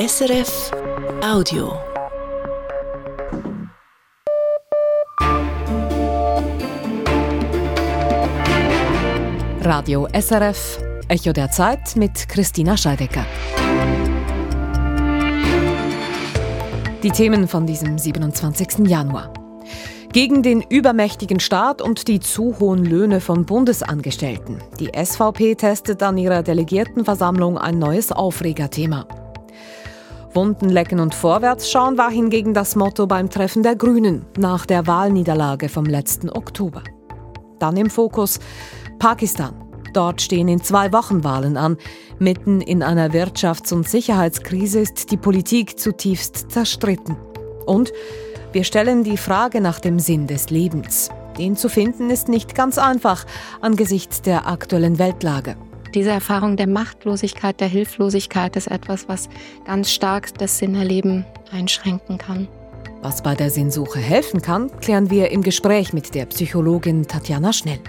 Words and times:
SRF 0.00 0.70
Audio. 1.22 1.78
Radio 9.60 10.08
SRF, 10.18 10.78
Echo 11.08 11.34
der 11.34 11.50
Zeit 11.50 11.96
mit 11.96 12.30
Christina 12.30 12.78
Scheidecker. 12.78 13.26
Die 17.02 17.10
Themen 17.10 17.46
von 17.46 17.66
diesem 17.66 17.98
27. 17.98 18.88
Januar. 18.88 19.34
Gegen 20.14 20.42
den 20.42 20.62
übermächtigen 20.62 21.40
Staat 21.40 21.82
und 21.82 22.08
die 22.08 22.20
zu 22.20 22.58
hohen 22.58 22.86
Löhne 22.86 23.20
von 23.20 23.44
Bundesangestellten. 23.44 24.62
Die 24.78 24.92
SVP 24.96 25.56
testet 25.56 26.02
an 26.02 26.16
ihrer 26.16 26.42
Delegiertenversammlung 26.42 27.58
ein 27.58 27.78
neues 27.78 28.12
Aufregerthema. 28.12 29.06
Wunden 30.32 30.68
lecken 30.68 31.00
und 31.00 31.14
vorwärts 31.14 31.70
schauen 31.70 31.98
war 31.98 32.10
hingegen 32.10 32.54
das 32.54 32.76
Motto 32.76 33.06
beim 33.06 33.30
Treffen 33.30 33.62
der 33.62 33.74
Grünen 33.74 34.24
nach 34.38 34.64
der 34.64 34.86
Wahlniederlage 34.86 35.68
vom 35.68 35.84
letzten 35.84 36.30
Oktober. 36.30 36.82
Dann 37.58 37.76
im 37.76 37.90
Fokus 37.90 38.38
Pakistan. 38.98 39.54
Dort 39.92 40.22
stehen 40.22 40.46
in 40.46 40.62
zwei 40.62 40.92
Wochen 40.92 41.24
Wahlen 41.24 41.56
an. 41.56 41.76
Mitten 42.18 42.60
in 42.60 42.82
einer 42.82 43.08
Wirtschafts- 43.08 43.74
und 43.74 43.88
Sicherheitskrise 43.88 44.80
ist 44.80 45.10
die 45.10 45.16
Politik 45.16 45.78
zutiefst 45.80 46.50
zerstritten. 46.50 47.16
Und 47.66 47.92
wir 48.52 48.64
stellen 48.64 49.02
die 49.02 49.16
Frage 49.16 49.60
nach 49.60 49.80
dem 49.80 49.98
Sinn 49.98 50.26
des 50.26 50.50
Lebens. 50.50 51.10
Den 51.38 51.56
zu 51.56 51.68
finden 51.68 52.10
ist 52.10 52.28
nicht 52.28 52.54
ganz 52.54 52.78
einfach 52.78 53.26
angesichts 53.60 54.22
der 54.22 54.46
aktuellen 54.46 54.98
Weltlage. 54.98 55.56
Diese 55.94 56.10
Erfahrung 56.10 56.56
der 56.56 56.68
Machtlosigkeit, 56.68 57.60
der 57.60 57.66
Hilflosigkeit 57.66 58.54
ist 58.54 58.68
etwas, 58.68 59.08
was 59.08 59.28
ganz 59.64 59.90
stark 59.90 60.38
das 60.38 60.58
Sinnerleben 60.58 61.24
einschränken 61.50 62.16
kann. 62.16 62.46
Was 63.02 63.22
bei 63.22 63.34
der 63.34 63.50
Sinnsuche 63.50 63.98
helfen 63.98 64.40
kann, 64.40 64.70
klären 64.80 65.10
wir 65.10 65.30
im 65.30 65.42
Gespräch 65.42 65.92
mit 65.92 66.14
der 66.14 66.26
Psychologin 66.26 67.08
Tatjana 67.08 67.52
Schnell. 67.52 67.80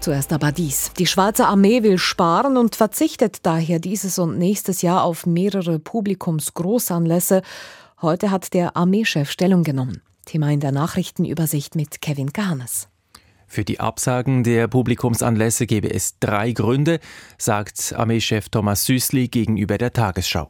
Zuerst 0.00 0.32
aber 0.32 0.50
dies. 0.50 0.92
Die 0.98 1.06
Schweizer 1.06 1.48
Armee 1.48 1.82
will 1.82 1.98
sparen 1.98 2.56
und 2.56 2.74
verzichtet 2.74 3.44
daher 3.44 3.78
dieses 3.78 4.18
und 4.18 4.38
nächstes 4.38 4.82
Jahr 4.82 5.04
auf 5.04 5.26
mehrere 5.26 5.78
Publikumsgroßanlässe. 5.78 7.42
Heute 8.00 8.30
hat 8.30 8.54
der 8.54 8.76
Armeechef 8.76 9.30
Stellung 9.30 9.62
genommen. 9.62 10.02
Thema 10.24 10.50
in 10.50 10.60
der 10.60 10.72
Nachrichtenübersicht 10.72 11.76
mit 11.76 12.00
Kevin 12.00 12.32
Kahnes. 12.32 12.88
Für 13.52 13.64
die 13.64 13.80
Absagen 13.80 14.44
der 14.44 14.66
Publikumsanlässe 14.66 15.66
gebe 15.66 15.92
es 15.92 16.18
drei 16.18 16.52
Gründe, 16.52 17.00
sagt 17.36 17.92
Armeechef 17.94 18.48
Thomas 18.48 18.86
Süßli 18.86 19.28
gegenüber 19.28 19.76
der 19.76 19.92
Tagesschau. 19.92 20.48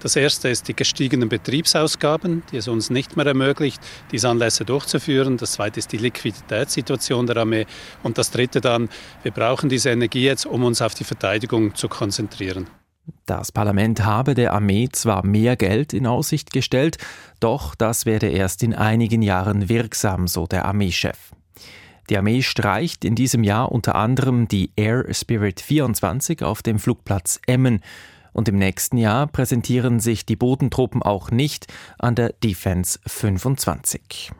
Das 0.00 0.16
erste 0.16 0.50
ist 0.50 0.68
die 0.68 0.76
gestiegenen 0.76 1.30
Betriebsausgaben, 1.30 2.42
die 2.52 2.58
es 2.58 2.68
uns 2.68 2.90
nicht 2.90 3.16
mehr 3.16 3.24
ermöglicht, 3.24 3.80
diese 4.10 4.28
Anlässe 4.28 4.66
durchzuführen. 4.66 5.38
Das 5.38 5.52
zweite 5.52 5.78
ist 5.80 5.92
die 5.92 5.96
Liquiditätssituation 5.96 7.26
der 7.26 7.38
Armee. 7.38 7.64
Und 8.02 8.18
das 8.18 8.30
dritte 8.30 8.60
dann, 8.60 8.90
wir 9.22 9.32
brauchen 9.32 9.70
diese 9.70 9.88
Energie 9.88 10.24
jetzt, 10.24 10.44
um 10.44 10.62
uns 10.62 10.82
auf 10.82 10.92
die 10.92 11.04
Verteidigung 11.04 11.74
zu 11.74 11.88
konzentrieren. 11.88 12.66
Das 13.24 13.50
Parlament 13.50 14.04
habe 14.04 14.34
der 14.34 14.52
Armee 14.52 14.90
zwar 14.92 15.24
mehr 15.24 15.56
Geld 15.56 15.94
in 15.94 16.06
Aussicht 16.06 16.52
gestellt, 16.52 16.98
doch 17.40 17.74
das 17.74 18.04
werde 18.04 18.28
erst 18.28 18.62
in 18.62 18.74
einigen 18.74 19.22
Jahren 19.22 19.70
wirksam, 19.70 20.28
so 20.28 20.46
der 20.46 20.66
Armeechef. 20.66 21.32
Die 22.12 22.18
Armee 22.18 22.42
streicht 22.42 23.06
in 23.06 23.14
diesem 23.14 23.42
Jahr 23.42 23.72
unter 23.72 23.94
anderem 23.94 24.46
die 24.46 24.70
Air 24.76 25.06
Spirit 25.14 25.62
24 25.62 26.42
auf 26.42 26.62
dem 26.62 26.78
Flugplatz 26.78 27.40
Emmen 27.46 27.80
und 28.34 28.50
im 28.50 28.58
nächsten 28.58 28.98
Jahr 28.98 29.26
präsentieren 29.26 29.98
sich 29.98 30.26
die 30.26 30.36
Bodentruppen 30.36 31.02
auch 31.02 31.30
nicht 31.30 31.72
an 31.98 32.14
der 32.14 32.34
Defense 32.34 32.98
25. 33.06 34.30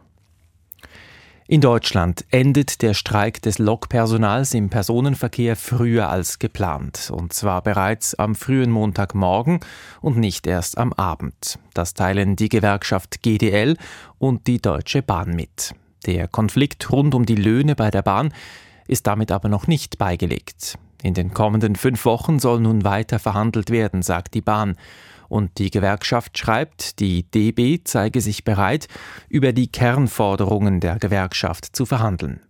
In 1.49 1.63
Deutschland 1.63 2.27
endet 2.31 2.83
der 2.83 2.93
Streik 2.93 3.41
des 3.41 3.59
Lokpersonals 3.59 4.53
im 4.53 4.69
Personenverkehr 4.69 5.57
früher 5.57 6.11
als 6.11 6.39
geplant, 6.39 7.11
und 7.11 7.33
zwar 7.33 7.63
bereits 7.63 8.15
am 8.15 8.35
frühen 8.35 8.71
Montagmorgen 8.71 9.61
und 10.03 10.19
nicht 10.19 10.47
erst 10.47 10.77
am 10.77 10.93
Abend. 10.93 11.59
Das 11.73 11.95
teilen 11.95 12.37
die 12.37 12.51
Gewerkschaft 12.51 13.23
GDL 13.23 13.79
und 14.19 14.47
die 14.47 14.61
Deutsche 14.61 15.01
Bahn 15.01 15.35
mit. 15.35 15.75
Der 16.07 16.29
Konflikt 16.29 16.91
rund 16.91 17.15
um 17.15 17.27
die 17.27 17.37
Löhne 17.37 17.75
bei 17.75 17.91
der 17.91 18.03
Bahn 18.03 18.33
ist 18.89 19.07
damit 19.07 19.31
aber 19.31 19.49
noch 19.49 19.67
nicht 19.67 19.99
beigelegt. 19.99 20.79
In 21.03 21.15
den 21.15 21.33
kommenden 21.35 21.77
fünf 21.77 22.05
Wochen 22.05 22.39
soll 22.39 22.61
nun 22.61 22.85
weiter 22.85 23.19
verhandelt 23.19 23.71
werden, 23.71 24.03
sagt 24.03 24.35
die 24.35 24.41
Bahn. 24.41 24.77
Und 25.29 25.59
die 25.59 25.71
Gewerkschaft 25.71 26.37
schreibt, 26.37 27.01
die 27.01 27.23
DB 27.23 27.81
zeige 27.85 28.21
sich 28.21 28.45
bereit, 28.45 28.87
über 29.29 29.53
die 29.53 29.69
Kernforderungen 29.69 30.81
der 30.81 30.99
Gewerkschaft 30.99 31.75
zu 31.75 31.87
verhandeln. 31.87 32.41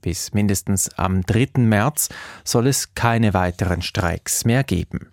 Bis 0.00 0.34
mindestens 0.34 0.92
am 0.98 1.22
3. 1.22 1.60
März 1.62 2.08
soll 2.44 2.66
es 2.66 2.94
keine 2.94 3.32
weiteren 3.34 3.80
Streiks 3.80 4.44
mehr 4.44 4.64
geben. 4.64 5.11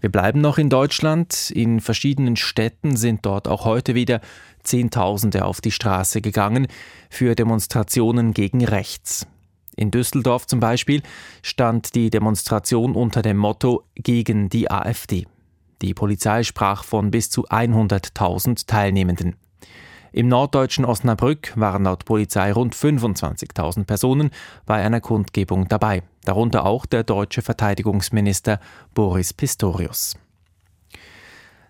Wir 0.00 0.10
bleiben 0.10 0.40
noch 0.40 0.58
in 0.58 0.70
Deutschland. 0.70 1.50
In 1.50 1.80
verschiedenen 1.80 2.36
Städten 2.36 2.96
sind 2.96 3.26
dort 3.26 3.48
auch 3.48 3.64
heute 3.64 3.94
wieder 3.94 4.20
Zehntausende 4.62 5.44
auf 5.44 5.60
die 5.60 5.70
Straße 5.70 6.20
gegangen 6.20 6.66
für 7.10 7.34
Demonstrationen 7.34 8.32
gegen 8.32 8.64
rechts. 8.64 9.26
In 9.76 9.90
Düsseldorf 9.90 10.46
zum 10.46 10.60
Beispiel 10.60 11.02
stand 11.42 11.94
die 11.94 12.10
Demonstration 12.10 12.94
unter 12.94 13.22
dem 13.22 13.36
Motto 13.36 13.84
gegen 13.94 14.48
die 14.48 14.70
AfD. 14.70 15.26
Die 15.80 15.94
Polizei 15.94 16.42
sprach 16.42 16.84
von 16.84 17.10
bis 17.10 17.30
zu 17.30 17.46
100.000 17.46 18.66
Teilnehmenden. 18.66 19.36
Im 20.12 20.28
norddeutschen 20.28 20.84
Osnabrück 20.84 21.52
waren 21.56 21.84
laut 21.84 22.04
Polizei 22.04 22.52
rund 22.52 22.74
25.000 22.74 23.84
Personen 23.84 24.30
bei 24.66 24.82
einer 24.82 25.00
Kundgebung 25.00 25.68
dabei, 25.68 26.02
darunter 26.24 26.66
auch 26.66 26.86
der 26.86 27.04
deutsche 27.04 27.42
Verteidigungsminister 27.42 28.58
Boris 28.94 29.32
Pistorius. 29.32 30.16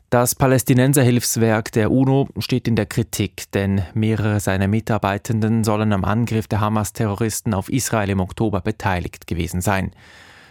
Das 0.09 0.35
Palästinenserhilfswerk 0.35 1.71
der 1.71 1.93
UNO 1.93 2.29
steht 2.39 2.67
in 2.67 2.75
der 2.75 2.87
Kritik, 2.87 3.45
denn 3.53 3.83
mehrere 3.95 4.41
seiner 4.41 4.67
Mitarbeitenden 4.67 5.63
sollen 5.63 5.93
am 5.93 6.05
Angriff 6.05 6.49
der 6.49 6.61
Hamas-Terroristen 6.61 7.55
auf 7.55 7.69
Israel 7.69 8.11
im 8.11 8.19
Oktober 8.19 8.61
beteiligt 8.61 9.29
gewesen 9.29 9.61
sein. 9.61 9.93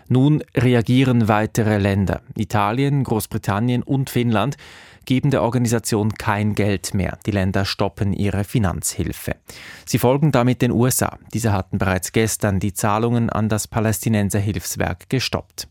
Nun 0.07 0.43
reagieren 0.55 1.27
weitere 1.27 1.77
Länder. 1.77 2.21
Italien, 2.35 3.03
Großbritannien 3.03 3.83
und 3.83 4.09
Finnland 4.09 4.55
geben 5.05 5.31
der 5.31 5.41
Organisation 5.41 6.13
kein 6.13 6.55
Geld 6.55 6.93
mehr. 6.93 7.17
Die 7.25 7.31
Länder 7.31 7.65
stoppen 7.65 8.13
ihre 8.13 8.43
Finanzhilfe. 8.43 9.35
Sie 9.85 9.99
folgen 9.99 10.31
damit 10.31 10.61
den 10.61 10.71
USA. 10.71 11.17
Diese 11.33 11.51
hatten 11.51 11.77
bereits 11.77 12.11
gestern 12.11 12.59
die 12.59 12.73
Zahlungen 12.73 13.29
an 13.29 13.49
das 13.49 13.67
Palästinenserhilfswerk 13.67 15.09
gestoppt. 15.09 15.67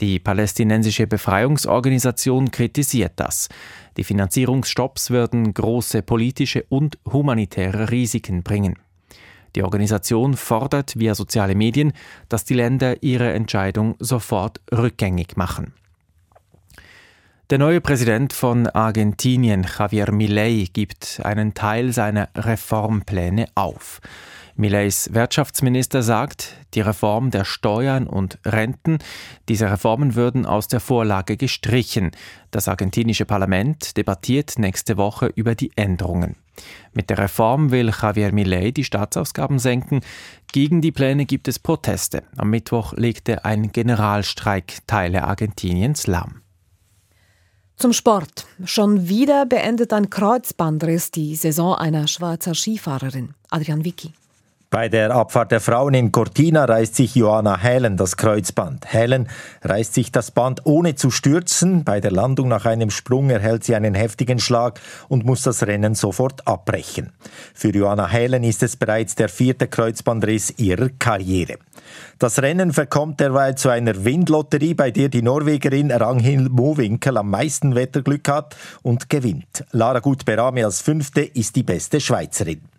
Die 0.00 0.18
palästinensische 0.18 1.06
Befreiungsorganisation 1.06 2.50
kritisiert 2.50 3.12
das. 3.16 3.48
Die 3.96 4.04
Finanzierungsstopps 4.04 5.10
würden 5.10 5.54
große 5.54 6.02
politische 6.02 6.64
und 6.68 6.98
humanitäre 7.10 7.90
Risiken 7.90 8.42
bringen. 8.42 8.76
Die 9.54 9.62
Organisation 9.62 10.34
fordert 10.34 10.98
via 10.98 11.14
soziale 11.14 11.54
Medien, 11.54 11.92
dass 12.28 12.44
die 12.44 12.54
Länder 12.54 13.02
ihre 13.04 13.32
Entscheidung 13.32 13.94
sofort 14.00 14.60
rückgängig 14.72 15.36
machen. 15.36 15.74
Der 17.50 17.58
neue 17.58 17.82
Präsident 17.82 18.32
von 18.32 18.68
Argentinien, 18.68 19.66
Javier 19.78 20.10
Milei, 20.12 20.66
gibt 20.72 21.20
einen 21.24 21.52
Teil 21.52 21.92
seiner 21.92 22.30
Reformpläne 22.34 23.48
auf. 23.54 24.00
Millets 24.56 25.12
Wirtschaftsminister 25.12 26.02
sagt, 26.02 26.54
die 26.72 26.80
Reform 26.80 27.30
der 27.30 27.44
Steuern 27.44 28.06
und 28.06 28.38
Renten, 28.46 28.96
diese 29.50 29.70
Reformen 29.70 30.14
würden 30.14 30.46
aus 30.46 30.68
der 30.68 30.80
Vorlage 30.80 31.36
gestrichen. 31.36 32.12
Das 32.50 32.66
argentinische 32.66 33.26
Parlament 33.26 33.98
debattiert 33.98 34.54
nächste 34.58 34.96
Woche 34.96 35.26
über 35.26 35.54
die 35.54 35.70
Änderungen. 35.76 36.36
Mit 36.94 37.10
der 37.10 37.18
Reform 37.18 37.70
will 37.70 37.92
Javier 38.00 38.32
Milei 38.32 38.70
die 38.70 38.84
Staatsausgaben 38.84 39.58
senken. 39.58 40.00
Gegen 40.50 40.80
die 40.80 40.92
Pläne 40.92 41.26
gibt 41.26 41.48
es 41.48 41.58
Proteste. 41.58 42.22
Am 42.38 42.48
Mittwoch 42.48 42.94
legte 42.94 43.44
ein 43.44 43.70
Generalstreik 43.70 44.78
Teile 44.86 45.24
Argentiniens 45.24 46.06
lahm. 46.06 46.43
Zum 47.76 47.92
Sport. 47.92 48.46
Schon 48.64 49.08
wieder 49.08 49.46
beendet 49.46 49.92
ein 49.92 50.08
Kreuzbandriss 50.08 51.10
die 51.10 51.34
Saison 51.34 51.74
einer 51.74 52.06
Schweizer 52.06 52.54
Skifahrerin, 52.54 53.34
Adrian 53.50 53.84
Vicky. 53.84 54.12
Bei 54.74 54.88
der 54.88 55.14
Abfahrt 55.14 55.52
der 55.52 55.60
Frauen 55.60 55.94
in 55.94 56.10
Cortina 56.10 56.64
reißt 56.64 56.96
sich 56.96 57.14
Joanna 57.14 57.56
Hälen 57.56 57.96
das 57.96 58.16
Kreuzband. 58.16 58.92
Hälen 58.92 59.28
reißt 59.62 59.94
sich 59.94 60.10
das 60.10 60.32
Band 60.32 60.62
ohne 60.64 60.96
zu 60.96 61.12
stürzen. 61.12 61.84
Bei 61.84 62.00
der 62.00 62.10
Landung 62.10 62.48
nach 62.48 62.66
einem 62.66 62.90
Sprung 62.90 63.30
erhält 63.30 63.62
sie 63.62 63.76
einen 63.76 63.94
heftigen 63.94 64.40
Schlag 64.40 64.80
und 65.06 65.24
muss 65.24 65.42
das 65.42 65.64
Rennen 65.64 65.94
sofort 65.94 66.48
abbrechen. 66.48 67.12
Für 67.54 67.68
Joanna 67.68 68.08
Hälen 68.08 68.42
ist 68.42 68.64
es 68.64 68.74
bereits 68.74 69.14
der 69.14 69.28
vierte 69.28 69.68
Kreuzbandriss 69.68 70.54
ihrer 70.58 70.88
Karriere. 70.98 71.58
Das 72.18 72.42
Rennen 72.42 72.72
verkommt 72.72 73.20
derweil 73.20 73.54
zu 73.54 73.68
einer 73.68 74.04
Windlotterie, 74.04 74.74
bei 74.74 74.90
der 74.90 75.08
die 75.08 75.22
Norwegerin 75.22 75.92
Ranghild 75.92 76.50
Mowinkel 76.50 77.16
am 77.16 77.30
meisten 77.30 77.76
Wetterglück 77.76 78.28
hat 78.28 78.56
und 78.82 79.08
gewinnt. 79.08 79.64
Lara 79.70 80.00
Gut-Berame 80.00 80.64
als 80.64 80.80
Fünfte 80.80 81.20
ist 81.20 81.54
die 81.54 81.62
beste 81.62 82.00
Schweizerin. 82.00 82.73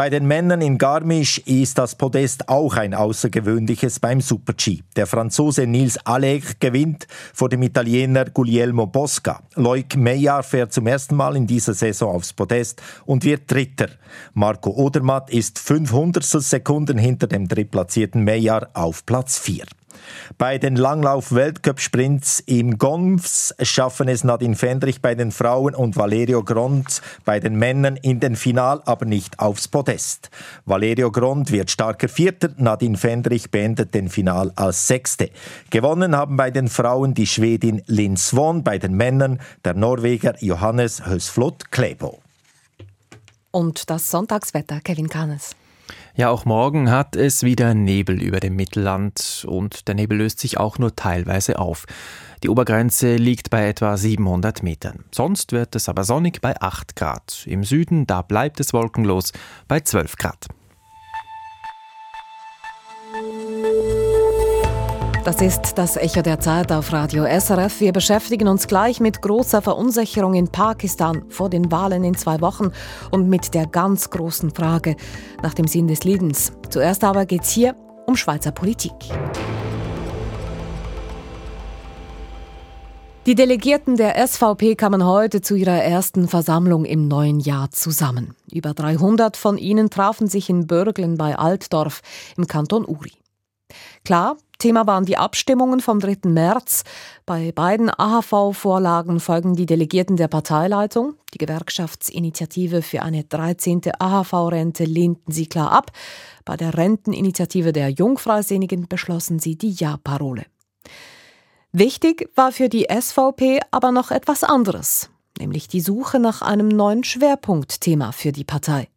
Bei 0.00 0.08
den 0.08 0.26
Männern 0.26 0.62
in 0.62 0.78
Garmisch 0.78 1.36
ist 1.44 1.76
das 1.76 1.94
Podest 1.94 2.48
auch 2.48 2.74
ein 2.74 2.94
außergewöhnliches 2.94 4.00
beim 4.00 4.22
Super-G. 4.22 4.78
Der 4.96 5.06
Franzose 5.06 5.66
Nils 5.66 5.98
Alec 6.06 6.58
gewinnt 6.58 7.06
vor 7.34 7.50
dem 7.50 7.60
Italiener 7.62 8.24
Guglielmo 8.24 8.86
Bosca. 8.86 9.42
Loic 9.56 9.96
Meyer 9.98 10.42
fährt 10.42 10.72
zum 10.72 10.86
ersten 10.86 11.16
Mal 11.16 11.36
in 11.36 11.46
dieser 11.46 11.74
Saison 11.74 12.14
aufs 12.14 12.32
Podest 12.32 12.80
und 13.04 13.26
wird 13.26 13.52
Dritter. 13.52 13.90
Marco 14.32 14.70
Odermatt 14.70 15.28
ist 15.28 15.58
500 15.58 16.24
Sekunden 16.24 16.96
hinter 16.96 17.26
dem 17.26 17.46
drittplatzierten 17.46 18.24
Meyer 18.24 18.70
auf 18.72 19.04
Platz 19.04 19.38
4. 19.38 19.66
Bei 20.38 20.58
den 20.58 20.76
Langlauf-Weltcup-Sprints 20.76 22.40
im 22.46 22.78
Gonfs 22.78 23.54
schaffen 23.62 24.08
es 24.08 24.24
Nadine 24.24 24.56
Fendrich 24.56 25.02
bei 25.02 25.14
den 25.14 25.32
Frauen 25.32 25.74
und 25.74 25.96
Valerio 25.96 26.42
Grond 26.42 27.02
bei 27.24 27.40
den 27.40 27.56
Männern 27.56 27.96
in 27.96 28.20
den 28.20 28.36
Final, 28.36 28.82
aber 28.84 29.06
nicht 29.06 29.38
aufs 29.38 29.68
Podest. 29.68 30.30
Valerio 30.64 31.10
Grond 31.10 31.50
wird 31.50 31.70
starker 31.70 32.08
Vierter, 32.08 32.50
Nadine 32.56 32.96
Fendrich 32.96 33.50
beendet 33.50 33.94
den 33.94 34.08
Final 34.08 34.52
als 34.56 34.86
Sechste. 34.86 35.30
Gewonnen 35.70 36.16
haben 36.16 36.36
bei 36.36 36.50
den 36.50 36.68
Frauen 36.68 37.14
die 37.14 37.26
Schwedin 37.26 37.82
Linn 37.86 38.16
Swan, 38.16 38.64
bei 38.64 38.78
den 38.78 38.94
Männern 38.94 39.40
der 39.64 39.74
Norweger 39.74 40.34
Johannes 40.40 41.06
Hösflot 41.06 41.70
Klebo. 41.70 42.20
Und 43.50 43.90
das 43.90 44.10
Sonntagswetter, 44.10 44.80
Kevin 44.80 45.08
Kahnes. 45.08 45.56
Ja, 46.16 46.28
auch 46.28 46.44
morgen 46.44 46.90
hat 46.90 47.14
es 47.14 47.44
wieder 47.44 47.72
Nebel 47.72 48.20
über 48.20 48.40
dem 48.40 48.56
Mittelland 48.56 49.46
und 49.48 49.86
der 49.86 49.94
Nebel 49.94 50.18
löst 50.18 50.40
sich 50.40 50.58
auch 50.58 50.78
nur 50.78 50.96
teilweise 50.96 51.58
auf. 51.58 51.86
Die 52.42 52.48
Obergrenze 52.48 53.16
liegt 53.16 53.50
bei 53.50 53.68
etwa 53.68 53.96
700 53.96 54.62
Metern. 54.62 55.04
Sonst 55.12 55.52
wird 55.52 55.76
es 55.76 55.88
aber 55.88 56.04
sonnig 56.04 56.40
bei 56.40 56.60
8 56.60 56.96
Grad. 56.96 57.44
Im 57.46 57.64
Süden, 57.64 58.06
da 58.06 58.22
bleibt 58.22 58.60
es 58.60 58.72
wolkenlos 58.72 59.32
bei 59.68 59.80
12 59.80 60.16
Grad. 60.16 60.46
Das 65.22 65.42
ist 65.42 65.76
das 65.76 65.98
Echo 65.98 66.22
der 66.22 66.40
Zeit 66.40 66.72
auf 66.72 66.94
Radio 66.94 67.24
SRF. 67.24 67.80
Wir 67.80 67.92
beschäftigen 67.92 68.48
uns 68.48 68.66
gleich 68.66 69.00
mit 69.00 69.20
großer 69.20 69.60
Verunsicherung 69.60 70.32
in 70.32 70.48
Pakistan 70.48 71.24
vor 71.28 71.50
den 71.50 71.70
Wahlen 71.70 72.04
in 72.04 72.14
zwei 72.14 72.40
Wochen 72.40 72.70
und 73.10 73.28
mit 73.28 73.52
der 73.52 73.66
ganz 73.66 74.08
großen 74.08 74.50
Frage 74.50 74.96
nach 75.42 75.52
dem 75.52 75.66
Sinn 75.66 75.88
des 75.88 76.04
Lebens. 76.04 76.52
Zuerst 76.70 77.04
aber 77.04 77.26
geht 77.26 77.42
es 77.42 77.50
hier 77.50 77.76
um 78.06 78.16
Schweizer 78.16 78.50
Politik. 78.50 78.94
Die 83.26 83.34
Delegierten 83.34 83.96
der 83.96 84.26
SVP 84.26 84.74
kamen 84.74 85.04
heute 85.04 85.42
zu 85.42 85.54
ihrer 85.54 85.82
ersten 85.84 86.28
Versammlung 86.28 86.86
im 86.86 87.08
neuen 87.08 87.40
Jahr 87.40 87.70
zusammen. 87.70 88.34
Über 88.50 88.72
300 88.72 89.36
von 89.36 89.58
ihnen 89.58 89.90
trafen 89.90 90.28
sich 90.28 90.48
in 90.48 90.66
Börglen 90.66 91.18
bei 91.18 91.36
Altdorf 91.36 92.00
im 92.38 92.46
Kanton 92.46 92.86
Uri. 92.86 93.12
Klar, 94.02 94.36
Thema 94.60 94.86
waren 94.86 95.04
die 95.04 95.16
Abstimmungen 95.16 95.80
vom 95.80 95.98
3. 95.98 96.28
März. 96.28 96.84
Bei 97.26 97.50
beiden 97.50 97.90
AHV-Vorlagen 97.90 99.18
folgen 99.18 99.56
die 99.56 99.66
Delegierten 99.66 100.16
der 100.16 100.28
Parteileitung. 100.28 101.14
Die 101.34 101.38
Gewerkschaftsinitiative 101.38 102.82
für 102.82 103.02
eine 103.02 103.24
13. 103.24 103.80
AHV-Rente 103.98 104.84
lehnten 104.84 105.32
sie 105.32 105.46
klar 105.46 105.72
ab. 105.72 105.90
Bei 106.44 106.56
der 106.56 106.76
Renteninitiative 106.76 107.72
der 107.72 107.88
Jungfreisinnigen 107.88 108.86
beschlossen 108.86 109.40
sie 109.40 109.56
die 109.56 109.72
Ja-Parole. 109.72 110.44
Wichtig 111.72 112.30
war 112.36 112.52
für 112.52 112.68
die 112.68 112.86
SVP 112.90 113.60
aber 113.70 113.92
noch 113.92 114.10
etwas 114.10 114.44
anderes, 114.44 115.08
nämlich 115.38 115.68
die 115.68 115.80
Suche 115.80 116.18
nach 116.18 116.42
einem 116.42 116.68
neuen 116.68 117.04
Schwerpunktthema 117.04 118.12
für 118.12 118.32
die 118.32 118.44
Partei. 118.44 118.88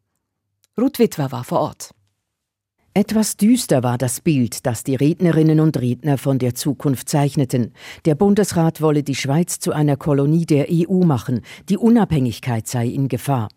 Ruth 0.79 0.99
Witwer 0.99 1.31
war 1.31 1.43
vor 1.43 1.59
Ort. 1.59 1.91
Etwas 2.95 3.37
düster 3.37 3.81
war 3.81 3.97
das 3.97 4.21
Bild, 4.21 4.67
das 4.67 4.83
die 4.83 4.93
Rednerinnen 4.93 5.59
und 5.59 5.81
Redner 5.81 6.19
von 6.19 6.37
der 6.37 6.53
Zukunft 6.53 7.09
zeichneten. 7.09 7.73
Der 8.05 8.13
Bundesrat 8.13 8.81
wolle 8.81 9.01
die 9.01 9.15
Schweiz 9.15 9.57
zu 9.57 9.71
einer 9.71 9.97
Kolonie 9.97 10.45
der 10.45 10.67
EU 10.69 11.03
machen, 11.03 11.41
die 11.69 11.77
Unabhängigkeit 11.77 12.67
sei 12.67 12.85
in 12.85 13.07
Gefahr. 13.07 13.49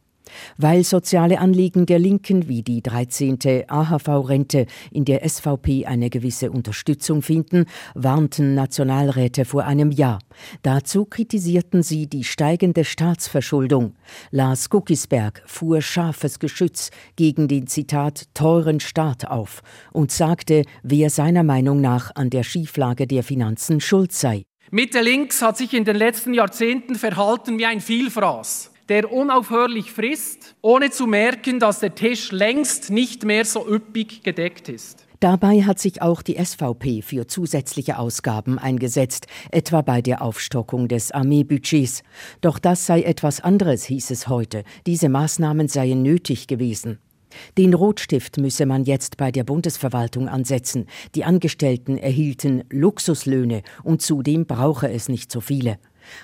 Weil 0.56 0.84
soziale 0.84 1.38
Anliegen 1.38 1.86
der 1.86 1.98
Linken 1.98 2.48
wie 2.48 2.62
die 2.62 2.82
13. 2.82 3.38
AHV-Rente 3.68 4.66
in 4.90 5.04
der 5.04 5.28
SVP 5.28 5.86
eine 5.86 6.10
gewisse 6.10 6.50
Unterstützung 6.50 7.22
finden, 7.22 7.66
warnten 7.94 8.54
Nationalräte 8.54 9.44
vor 9.44 9.64
einem 9.64 9.90
Jahr. 9.90 10.18
Dazu 10.62 11.04
kritisierten 11.04 11.82
sie 11.82 12.06
die 12.06 12.24
steigende 12.24 12.84
Staatsverschuldung. 12.84 13.94
Lars 14.30 14.70
Guckisberg 14.70 15.42
fuhr 15.46 15.80
scharfes 15.80 16.38
Geschütz 16.38 16.90
gegen 17.16 17.48
den 17.48 17.66
Zitat 17.66 18.24
teuren 18.34 18.80
Staat 18.80 19.26
auf 19.26 19.62
und 19.92 20.12
sagte, 20.12 20.62
wer 20.82 21.10
seiner 21.10 21.42
Meinung 21.42 21.80
nach 21.80 22.14
an 22.14 22.30
der 22.30 22.42
Schieflage 22.42 23.06
der 23.06 23.22
Finanzen 23.22 23.80
schuld 23.80 24.12
sei. 24.12 24.44
Mitte 24.70 25.00
links 25.00 25.42
hat 25.42 25.56
sich 25.56 25.74
in 25.74 25.84
den 25.84 25.96
letzten 25.96 26.34
Jahrzehnten 26.34 26.96
verhalten 26.96 27.58
wie 27.58 27.66
ein 27.66 27.80
Vielfraß 27.80 28.72
der 28.88 29.12
unaufhörlich 29.12 29.92
frisst, 29.92 30.54
ohne 30.62 30.90
zu 30.90 31.06
merken, 31.06 31.58
dass 31.58 31.80
der 31.80 31.94
Tisch 31.94 32.32
längst 32.32 32.90
nicht 32.90 33.24
mehr 33.24 33.44
so 33.44 33.66
üppig 33.68 34.22
gedeckt 34.22 34.68
ist. 34.68 35.06
Dabei 35.20 35.62
hat 35.62 35.78
sich 35.78 36.02
auch 36.02 36.20
die 36.20 36.36
SVP 36.36 37.00
für 37.00 37.26
zusätzliche 37.26 37.98
Ausgaben 37.98 38.58
eingesetzt, 38.58 39.26
etwa 39.50 39.80
bei 39.80 40.02
der 40.02 40.20
Aufstockung 40.20 40.88
des 40.88 41.10
Armeebudgets. 41.10 42.02
Doch 42.42 42.58
das 42.58 42.84
sei 42.84 43.02
etwas 43.02 43.40
anderes, 43.40 43.84
hieß 43.84 44.10
es 44.10 44.28
heute. 44.28 44.62
Diese 44.86 45.08
Maßnahmen 45.08 45.68
seien 45.68 46.02
nötig 46.02 46.48
gewesen. 46.48 46.98
Den 47.56 47.74
Rotstift 47.74 48.38
müsse 48.38 48.66
man 48.66 48.84
jetzt 48.84 49.16
bei 49.16 49.32
der 49.32 49.44
Bundesverwaltung 49.44 50.28
ansetzen. 50.28 50.86
Die 51.14 51.24
Angestellten 51.24 51.96
erhielten 51.98 52.64
Luxuslöhne 52.70 53.62
und 53.82 54.02
zudem 54.02 54.46
brauche 54.46 54.90
es 54.90 55.08
nicht 55.08 55.32
so 55.32 55.40
viele. 55.40 55.78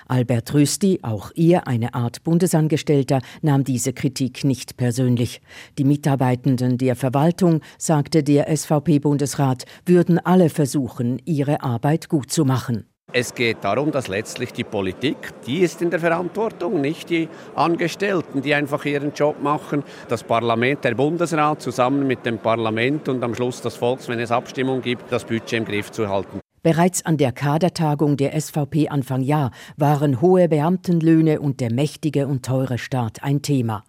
Albert 0.07 0.53
Rösti, 0.53 0.99
auch 1.01 1.31
er 1.35 1.67
eine 1.67 1.93
Art 1.93 2.23
Bundesangestellter, 2.23 3.21
nahm 3.41 3.63
diese 3.63 3.93
Kritik 3.93 4.43
nicht 4.43 4.77
persönlich. 4.77 5.41
Die 5.77 5.83
Mitarbeitenden 5.83 6.77
der 6.77 6.95
Verwaltung, 6.95 7.61
sagte 7.77 8.23
der 8.23 8.55
SVP-Bundesrat, 8.55 9.65
würden 9.85 10.19
alle 10.19 10.49
versuchen, 10.49 11.21
ihre 11.25 11.61
Arbeit 11.63 12.09
gut 12.09 12.31
zu 12.31 12.45
machen. 12.45 12.85
Es 13.15 13.35
geht 13.35 13.57
darum, 13.63 13.91
dass 13.91 14.07
letztlich 14.07 14.53
die 14.53 14.63
Politik, 14.63 15.17
die 15.45 15.59
ist 15.59 15.83
in 15.83 15.91
der 15.91 15.99
Verantwortung, 15.99 16.81
nicht 16.81 17.11
die 17.11 17.29
Angestellten, 17.53 18.41
die 18.41 18.55
einfach 18.55 18.85
ihren 18.85 19.13
Job 19.13 19.39
machen. 19.39 19.83
Das 20.07 20.23
Parlament, 20.23 20.83
der 20.83 20.95
Bundesrat 20.95 21.61
zusammen 21.61 22.07
mit 22.07 22.25
dem 22.25 22.39
Parlament 22.39 23.07
und 23.09 23.23
am 23.23 23.35
Schluss 23.35 23.61
das 23.61 23.75
Volk, 23.75 23.99
wenn 24.07 24.19
es 24.19 24.31
Abstimmung 24.31 24.81
gibt, 24.81 25.11
das 25.11 25.25
Budget 25.25 25.53
im 25.53 25.65
Griff 25.65 25.91
zu 25.91 26.09
halten. 26.09 26.42
Bereits 26.63 27.05
an 27.05 27.17
der 27.17 27.33
Kadertagung 27.33 28.15
der 28.15 28.39
SVP 28.39 28.87
Anfang 28.87 29.21
Jahr 29.21 29.51
waren 29.75 30.21
hohe 30.21 30.47
Beamtenlöhne 30.47 31.41
und 31.41 31.59
der 31.59 31.73
mächtige 31.73 32.25
und 32.25 32.45
teure 32.45 32.77
Staat 32.77 33.21
ein 33.21 33.41
Thema. 33.41 33.83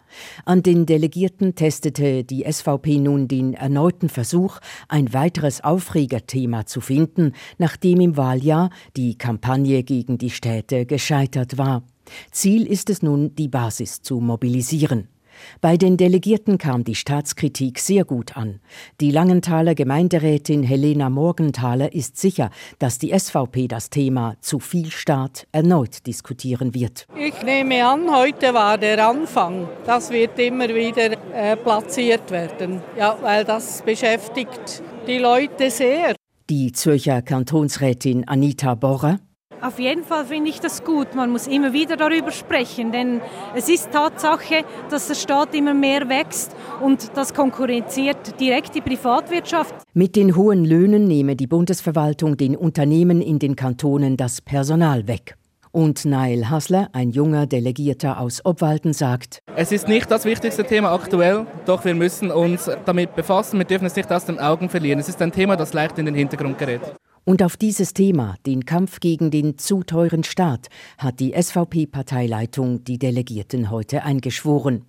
An 0.45 0.64
den 0.64 0.85
Delegierten 0.85 1.54
testete 1.54 2.25
die 2.25 2.45
SVP 2.50 2.99
nun 2.99 3.28
den 3.28 3.54
erneuten 3.54 4.09
Versuch, 4.09 4.59
ein 4.88 5.12
weiteres 5.12 5.62
Aufregerthema 5.62 6.66
zu 6.66 6.81
finden, 6.81 7.35
nachdem 7.59 8.00
im 8.00 8.16
Wahljahr 8.16 8.71
die 8.97 9.16
Kampagne 9.16 9.85
gegen 9.85 10.19
die 10.19 10.31
Städte 10.31 10.85
gescheitert 10.85 11.57
war. 11.57 11.85
Ziel 12.33 12.66
ist 12.66 12.90
es 12.90 13.02
nun, 13.02 13.37
die 13.37 13.49
Basis 13.49 14.02
zu 14.02 14.19
mobilisieren. 14.19 15.13
Bei 15.60 15.76
den 15.76 15.96
Delegierten 15.96 16.58
kam 16.58 16.84
die 16.84 16.94
Staatskritik 16.94 17.78
sehr 17.78 18.04
gut 18.04 18.36
an. 18.36 18.60
Die 19.00 19.10
Langenthaler 19.10 19.74
Gemeinderätin 19.74 20.62
Helena 20.62 21.10
Morgenthaler 21.10 21.92
ist 21.92 22.16
sicher, 22.18 22.50
dass 22.78 22.98
die 22.98 23.18
SVP 23.18 23.68
das 23.68 23.90
Thema 23.90 24.36
zu 24.40 24.58
viel 24.58 24.90
Staat 24.90 25.46
erneut 25.52 26.06
diskutieren 26.06 26.74
wird. 26.74 27.06
Ich 27.16 27.42
nehme 27.42 27.86
an, 27.86 28.14
heute 28.14 28.54
war 28.54 28.78
der 28.78 29.06
Anfang. 29.06 29.68
Das 29.86 30.10
wird 30.10 30.38
immer 30.38 30.68
wieder 30.68 31.12
äh, 31.32 31.56
platziert 31.56 32.30
werden, 32.30 32.80
ja, 32.98 33.16
weil 33.20 33.44
das 33.44 33.82
beschäftigt 33.82 34.82
die 35.06 35.18
Leute 35.18 35.70
sehr. 35.70 36.14
Die 36.50 36.72
Zürcher 36.72 37.22
Kantonsrätin 37.22 38.28
Anita 38.28 38.74
Borrer 38.74 39.18
Auf 39.64 39.78
jeden 39.78 40.04
Fall 40.04 40.26
finde 40.26 40.50
ich 40.50 40.61
das 40.61 40.85
gut. 40.85 41.14
Man 41.14 41.30
muss 41.30 41.47
immer 41.47 41.73
wieder 41.73 41.97
darüber 41.97 42.30
sprechen, 42.33 42.92
denn 42.92 43.23
es 43.54 43.71
ist 43.71 43.90
Tatsache, 43.92 44.62
dass 44.90 45.06
der 45.09 45.14
Staat 45.14 45.54
immer 45.54 45.73
mehr 45.73 46.06
wächst 46.11 46.54
und 46.83 47.16
das 47.16 47.33
konkurrenziert 47.33 48.38
direkt 48.38 48.75
die 48.75 48.83
Privatwirtschaft. 48.83 49.75
Mit 49.94 50.16
den 50.16 50.37
hohen 50.37 50.66
Löhnen 50.66 51.04
nehme 51.04 51.35
die 51.35 51.47
Bundesverwaltung 51.47 52.37
den 52.37 52.56
Unternehmen 52.56 53.23
in 53.23 53.38
den 53.38 53.56
Kantonen 53.56 54.18
das 54.18 54.42
Personal 54.42 55.09
weg. 55.09 55.35
Und 55.75 56.04
Nail 56.04 56.50
Hasler, 56.50 56.88
ein 56.93 57.11
junger 57.11 57.49
Delegierter 57.49 58.21
aus 58.21 58.45
Obwalden, 58.45 58.93
sagt, 58.93 59.40
Es 59.57 59.73
ist 59.73 59.88
nicht 59.88 60.09
das 60.09 60.25
wichtigste 60.25 60.62
Thema 60.62 60.93
aktuell, 60.93 61.49
doch 61.66 61.85
wir 61.85 61.97
müssen 61.97 62.31
uns 62.31 62.71
damit 62.85 63.16
befassen. 63.16 63.59
Wir 63.59 63.64
dürfen 63.64 63.87
es 63.87 63.97
nicht 63.97 64.12
aus 64.12 64.25
den 64.25 64.38
Augen 64.38 64.69
verlieren. 64.69 65.00
Es 65.00 65.09
ist 65.09 65.21
ein 65.21 65.33
Thema, 65.33 65.57
das 65.57 65.73
leicht 65.73 65.99
in 65.99 66.07
den 66.07 66.14
Hintergrund 66.14 66.59
gerät. 66.59 66.81
Und 67.25 67.43
auf 67.43 67.57
dieses 67.57 67.93
Thema, 67.93 68.37
den 68.47 68.64
Kampf 68.64 69.00
gegen 69.00 69.33
den 69.33 69.59
zu 69.59 69.83
teuren 69.83 70.23
Staat, 70.23 70.69
hat 70.97 71.19
die 71.19 71.33
SVP-Parteileitung 71.33 72.85
die 72.85 73.00
Delegierten 73.00 73.69
heute 73.69 74.04
eingeschworen. 74.04 74.85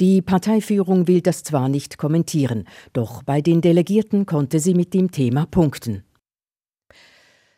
Die 0.00 0.22
Parteiführung 0.22 1.08
will 1.08 1.20
das 1.20 1.42
zwar 1.42 1.68
nicht 1.68 1.98
kommentieren, 1.98 2.64
doch 2.94 3.22
bei 3.22 3.42
den 3.42 3.60
Delegierten 3.60 4.24
konnte 4.24 4.60
sie 4.60 4.72
mit 4.72 4.94
dem 4.94 5.10
Thema 5.10 5.44
punkten. 5.44 6.04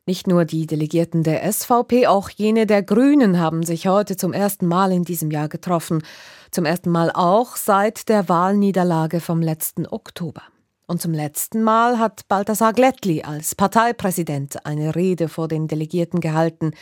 Nicht 0.06 0.26
nur 0.26 0.44
die 0.44 0.66
Delegierten 0.66 1.23
der 1.23 1.50
SVP, 1.50 2.06
auch 2.06 2.28
jene 2.28 2.66
der 2.66 2.82
Grünen 2.82 3.38
haben 3.38 3.62
sich 3.62 3.87
heute 3.87 4.16
zum 4.18 4.34
ersten 4.34 4.66
Mal 4.66 4.92
in 4.92 5.04
diesem 5.04 5.30
Jahr 5.30 5.49
getroffen. 5.49 6.02
Zum 6.50 6.66
ersten 6.66 6.90
Mal 6.90 7.11
auch 7.11 7.56
seit 7.56 8.11
der 8.11 8.28
Wahlniederlage 8.28 9.20
vom 9.20 9.40
letzten 9.40 9.87
Oktober. 9.87 10.42
Und 10.87 11.00
zum 11.00 11.14
letzten 11.14 11.62
Mal 11.62 11.99
hat 11.99 12.28
Balthasar 12.28 12.75
Glättli 12.75 13.23
als 13.23 13.54
Parteipräsident 13.54 14.66
eine 14.66 14.94
Rede 14.94 15.28
vor 15.28 15.49
den 15.49 15.68
Delegierten 15.68 16.20
gehalten. 16.20 16.73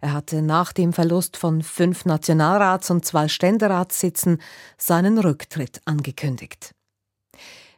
Er 0.00 0.12
hatte 0.12 0.40
nach 0.40 0.72
dem 0.72 0.92
Verlust 0.92 1.36
von 1.36 1.62
fünf 1.62 2.04
Nationalrats- 2.04 2.92
und 2.92 3.04
zwei 3.04 3.26
Ständeratssitzen 3.26 4.40
seinen 4.78 5.18
Rücktritt 5.18 5.80
angekündigt. 5.86 6.72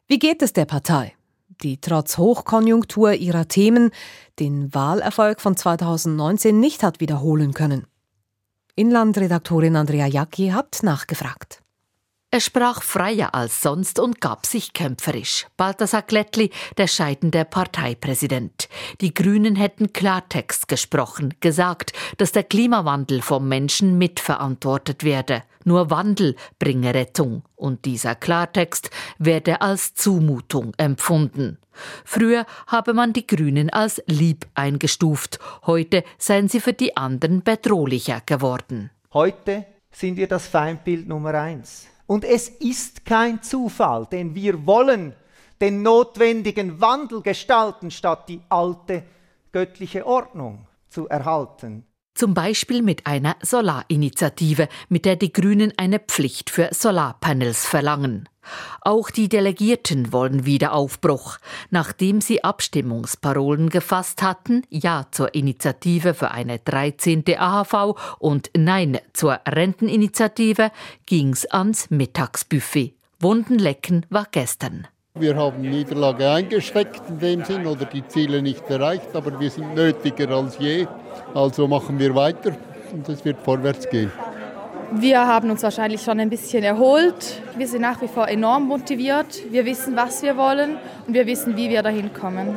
Wie 0.07 0.19
geht 0.19 0.43
es 0.43 0.53
der 0.53 0.67
Partei, 0.67 1.15
die 1.63 1.81
trotz 1.81 2.19
Hochkonjunktur 2.19 3.15
ihrer 3.15 3.49
Themen 3.49 3.91
den 4.39 4.75
Wahlerfolg 4.75 5.41
von 5.41 5.57
2019 5.57 6.59
nicht 6.59 6.83
hat 6.83 7.01
wiederholen 7.01 7.55
können? 7.55 7.87
Inlandredaktorin 8.75 9.77
Andrea 9.77 10.07
Jacki 10.07 10.49
hat 10.49 10.81
nachgefragt. 10.83 11.63
Er 12.35 12.41
sprach 12.41 12.83
freier 12.83 13.35
als 13.35 13.61
sonst 13.61 13.99
und 13.99 14.23
gab 14.23 14.47
sich 14.47 14.73
kämpferisch. 14.73 15.47
Balthasar 15.59 16.01
Glättli, 16.01 16.51
der 16.79 16.87
scheidende 16.87 17.45
Parteipräsident. 17.45 18.71
Die 19.03 19.13
Grünen 19.13 19.55
hätten 19.55 19.93
Klartext 19.93 20.67
gesprochen, 20.67 21.35
gesagt, 21.41 21.93
dass 22.17 22.33
der 22.33 22.45
Klimawandel 22.45 23.21
vom 23.21 23.47
Menschen 23.49 23.99
mitverantwortet 23.99 25.05
werde. 25.05 25.43
Nur 25.65 25.91
Wandel 25.91 26.37
bringe 26.59 26.95
Rettung. 26.95 27.43
Und 27.57 27.85
dieser 27.85 28.15
Klartext 28.15 28.91
werde 29.19 29.61
als 29.61 29.95
Zumutung 29.95 30.73
empfunden. 30.77 31.59
Früher 32.05 32.47
habe 32.67 32.95
man 32.95 33.13
die 33.13 33.27
Grünen 33.27 33.71
als 33.71 34.03
lieb 34.07 34.47
eingestuft. 34.55 35.39
Heute 35.67 36.05
seien 36.19 36.49
sie 36.49 36.61
für 36.61 36.73
die 36.73 36.97
anderen 36.97 37.43
bedrohlicher 37.43 38.23
geworden. 38.25 38.91
Heute 39.13 39.67
sind 39.91 40.17
wir 40.17 40.27
das 40.27 40.47
Feindbild 40.47 41.09
Nummer 41.09 41.35
eins. 41.35 41.87
Und 42.07 42.25
es 42.25 42.49
ist 42.49 43.05
kein 43.05 43.43
Zufall, 43.43 44.07
denn 44.11 44.35
wir 44.35 44.67
wollen 44.67 45.15
den 45.61 45.83
notwendigen 45.83 46.81
Wandel 46.81 47.23
gestalten, 47.23 47.91
statt 47.91 48.29
die 48.29 48.41
alte 48.49 49.05
göttliche 49.53 50.07
Ordnung 50.07 50.67
zu 50.89 51.09
erhalten. 51.09 51.87
Zum 52.15 52.35
Beispiel 52.35 52.83
mit 52.83 53.07
einer 53.07 53.37
Solarinitiative, 53.43 54.69
mit 54.89 55.05
der 55.05 55.17
die 55.17 55.33
Grünen 55.33 55.73
eine 55.77 55.99
Pflicht 55.99 56.51
für 56.51 56.69
Solarpanels 56.73 57.67
verlangen. 57.67 58.29
Auch 58.81 59.11
die 59.11 59.29
Delegierten 59.29 60.13
wollen 60.13 60.45
Wiederaufbruch. 60.45 61.39
Nachdem 61.71 62.21
sie 62.21 62.45
Abstimmungsparolen 62.45 63.71
gefasst 63.71 64.23
hatten, 64.23 64.63
Ja 64.69 65.07
zur 65.11 65.35
Initiative 65.35 66.15
für 66.15 66.33
eine 66.33 66.59
13. 66.59 67.25
AHV 67.39 67.97
und 68.19 68.51
Nein 68.57 68.99
zur 69.13 69.41
Renteninitiative, 69.47 70.71
ging's 71.07 71.47
ans 71.47 71.91
Mittagsbuffet. 71.91 72.95
Wundenlecken 73.21 74.05
war 74.11 74.27
gestern. 74.31 74.89
Wir 75.19 75.37
haben 75.37 75.61
Niederlage 75.61 76.31
eingesteckt 76.31 77.03
in 77.07 77.19
dem 77.19 77.45
Sinn 77.45 77.67
oder 77.67 77.85
die 77.85 78.07
Ziele 78.09 78.41
nicht 78.41 78.69
erreicht, 78.71 79.15
aber 79.15 79.39
wir 79.39 79.51
sind 79.51 79.75
nötiger 79.75 80.31
als 80.31 80.57
je. 80.59 80.87
Also 81.35 81.69
machen 81.69 81.99
wir 81.99 82.15
weiter 82.15 82.57
und 82.93 83.07
es 83.11 83.23
wird 83.23 83.39
vorwärts 83.41 83.87
gehen. 83.91 84.11
Wir 84.95 85.27
haben 85.27 85.51
uns 85.51 85.63
wahrscheinlich 85.63 86.01
schon 86.01 86.19
ein 86.19 86.31
bisschen 86.31 86.65
erholt. 86.65 87.43
Wir 87.59 87.69
sind 87.69 87.83
nach 87.83 88.01
wie 88.01 88.09
vor 88.09 88.27
enorm 88.27 88.67
motiviert. 88.67 89.43
Wir 89.51 89.67
wissen, 89.67 89.95
was 89.97 90.23
wir 90.23 90.39
wollen 90.39 90.79
und 91.07 91.13
wir 91.13 91.27
wissen, 91.27 91.59
wie 91.59 91.69
wir 91.69 91.83
dahin 91.83 92.15
kommen. 92.15 92.57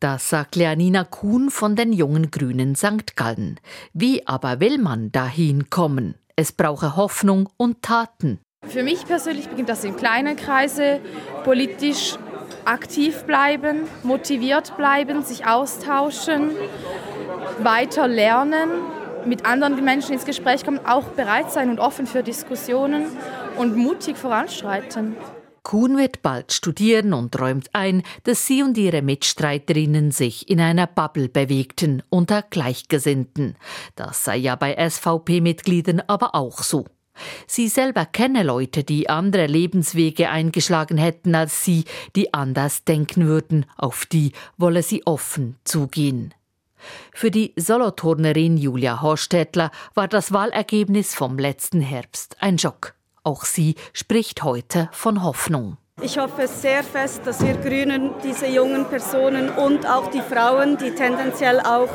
Das 0.00 0.30
sagt 0.30 0.56
Leonina 0.56 1.04
Kuhn 1.04 1.50
von 1.50 1.76
den 1.76 1.92
Jungen 1.92 2.30
Grünen 2.30 2.76
St. 2.76 3.14
Gallen. 3.14 3.60
Wie 3.92 4.26
aber 4.26 4.58
will 4.58 4.78
man 4.78 5.12
dahin 5.12 5.68
kommen? 5.68 6.14
Es 6.34 6.52
brauche 6.52 6.96
Hoffnung 6.96 7.50
und 7.58 7.82
Taten. 7.82 8.40
Für 8.70 8.84
mich 8.84 9.04
persönlich 9.04 9.48
beginnt 9.48 9.68
das 9.68 9.82
in 9.82 9.96
kleinen 9.96 10.36
Kreise, 10.36 11.00
politisch 11.42 12.16
aktiv 12.64 13.24
bleiben, 13.24 13.88
motiviert 14.04 14.76
bleiben, 14.76 15.24
sich 15.24 15.44
austauschen, 15.44 16.52
weiter 17.58 18.06
lernen, 18.06 18.70
mit 19.24 19.44
anderen 19.44 19.84
Menschen 19.84 20.12
ins 20.12 20.24
Gespräch 20.24 20.64
kommen, 20.64 20.78
auch 20.86 21.04
bereit 21.04 21.50
sein 21.50 21.68
und 21.68 21.80
offen 21.80 22.06
für 22.06 22.22
Diskussionen 22.22 23.06
und 23.58 23.76
mutig 23.76 24.16
voranschreiten. 24.16 25.16
Kuhn 25.64 25.98
wird 25.98 26.22
bald 26.22 26.52
studieren 26.52 27.12
und 27.12 27.38
räumt 27.40 27.70
ein, 27.72 28.04
dass 28.22 28.46
sie 28.46 28.62
und 28.62 28.78
ihre 28.78 29.02
Mitstreiterinnen 29.02 30.12
sich 30.12 30.48
in 30.48 30.60
einer 30.60 30.86
Bubble 30.86 31.28
bewegten, 31.28 32.04
unter 32.08 32.42
Gleichgesinnten. 32.42 33.56
Das 33.96 34.24
sei 34.24 34.36
ja 34.36 34.54
bei 34.54 34.76
SVP-Mitgliedern 34.88 36.02
aber 36.06 36.36
auch 36.36 36.62
so. 36.62 36.86
Sie 37.46 37.68
selber 37.68 38.06
kenne 38.06 38.42
Leute, 38.42 38.84
die 38.84 39.08
andere 39.08 39.46
Lebenswege 39.46 40.30
eingeschlagen 40.30 40.98
hätten 40.98 41.34
als 41.34 41.64
sie, 41.64 41.84
die 42.16 42.34
anders 42.34 42.84
denken 42.84 43.26
würden, 43.26 43.66
auf 43.76 44.06
die 44.06 44.32
wolle 44.56 44.82
sie 44.82 45.06
offen 45.06 45.56
zugehen. 45.64 46.34
Für 47.12 47.30
die 47.30 47.52
Solothurnerin 47.56 48.56
Julia 48.56 49.02
Horstädtler 49.02 49.70
war 49.94 50.08
das 50.08 50.32
Wahlergebnis 50.32 51.14
vom 51.14 51.38
letzten 51.38 51.80
Herbst 51.80 52.36
ein 52.40 52.58
Schock. 52.58 52.94
Auch 53.22 53.44
sie 53.44 53.74
spricht 53.92 54.42
heute 54.42 54.88
von 54.92 55.22
Hoffnung. 55.22 55.76
Ich 56.02 56.16
hoffe 56.18 56.48
sehr 56.48 56.82
fest, 56.82 57.22
dass 57.26 57.42
wir 57.42 57.54
Grünen 57.54 58.12
diese 58.24 58.46
jungen 58.46 58.86
Personen 58.86 59.50
und 59.50 59.86
auch 59.86 60.08
die 60.10 60.22
Frauen, 60.22 60.78
die 60.78 60.92
tendenziell 60.92 61.60
auch 61.60 61.90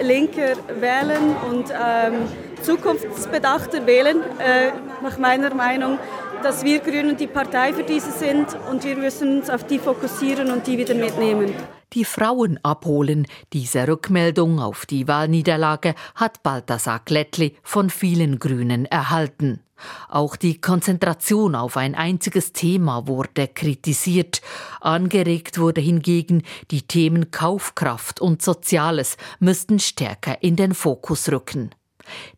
linker 0.00 0.54
wählen 0.80 1.34
und 1.50 1.70
ähm, 1.70 2.28
zukunftsbedachter 2.62 3.86
wählen, 3.86 4.22
äh, 4.38 4.72
nach 5.02 5.18
meiner 5.18 5.54
Meinung, 5.54 5.98
dass 6.42 6.64
wir 6.64 6.80
Grünen 6.80 7.16
die 7.16 7.26
Partei 7.26 7.72
für 7.72 7.82
diese 7.82 8.12
sind 8.12 8.46
und 8.70 8.84
wir 8.84 8.96
müssen 8.96 9.38
uns 9.38 9.50
auf 9.50 9.64
die 9.64 9.78
fokussieren 9.78 10.50
und 10.50 10.66
die 10.66 10.78
wieder 10.78 10.94
mitnehmen. 10.94 11.52
Die 11.92 12.04
Frauen 12.04 12.58
abholen. 12.62 13.26
Diese 13.52 13.88
Rückmeldung 13.88 14.60
auf 14.60 14.86
die 14.86 15.08
Wahlniederlage 15.08 15.94
hat 16.14 16.42
Balthasar 16.42 17.00
Glättli 17.04 17.56
von 17.62 17.90
vielen 17.90 18.38
Grünen 18.38 18.86
erhalten. 18.86 19.60
Auch 20.08 20.36
die 20.36 20.60
Konzentration 20.60 21.54
auf 21.54 21.76
ein 21.76 21.94
einziges 21.94 22.52
Thema 22.52 23.08
wurde 23.08 23.48
kritisiert. 23.48 24.40
Angeregt 24.80 25.58
wurde 25.58 25.80
hingegen, 25.80 26.42
die 26.70 26.82
Themen 26.82 27.30
Kaufkraft 27.30 28.20
und 28.20 28.42
Soziales 28.42 29.16
müssten 29.38 29.78
stärker 29.78 30.42
in 30.42 30.56
den 30.56 30.74
Fokus 30.74 31.30
rücken. 31.30 31.70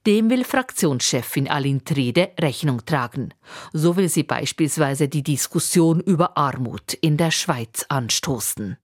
Dem 0.06 0.30
will 0.30 0.44
Fraktionschefin 0.44 1.48
Aline 1.48 1.84
Trede 1.84 2.30
Rechnung 2.40 2.84
tragen. 2.84 3.34
So 3.72 3.96
will 3.96 4.08
sie 4.08 4.22
beispielsweise 4.22 5.08
die 5.08 5.22
Diskussion 5.22 6.00
über 6.00 6.36
Armut 6.36 6.94
in 6.94 7.16
der 7.16 7.30
Schweiz 7.30 7.84
anstoßen. 7.88 8.76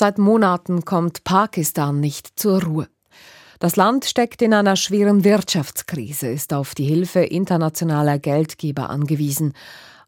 Seit 0.00 0.16
Monaten 0.16 0.86
kommt 0.86 1.24
Pakistan 1.24 2.00
nicht 2.00 2.38
zur 2.40 2.62
Ruhe. 2.62 2.88
Das 3.58 3.76
Land 3.76 4.06
steckt 4.06 4.40
in 4.40 4.54
einer 4.54 4.74
schweren 4.76 5.24
Wirtschaftskrise, 5.24 6.28
ist 6.28 6.54
auf 6.54 6.74
die 6.74 6.86
Hilfe 6.86 7.20
internationaler 7.20 8.18
Geldgeber 8.18 8.88
angewiesen. 8.88 9.52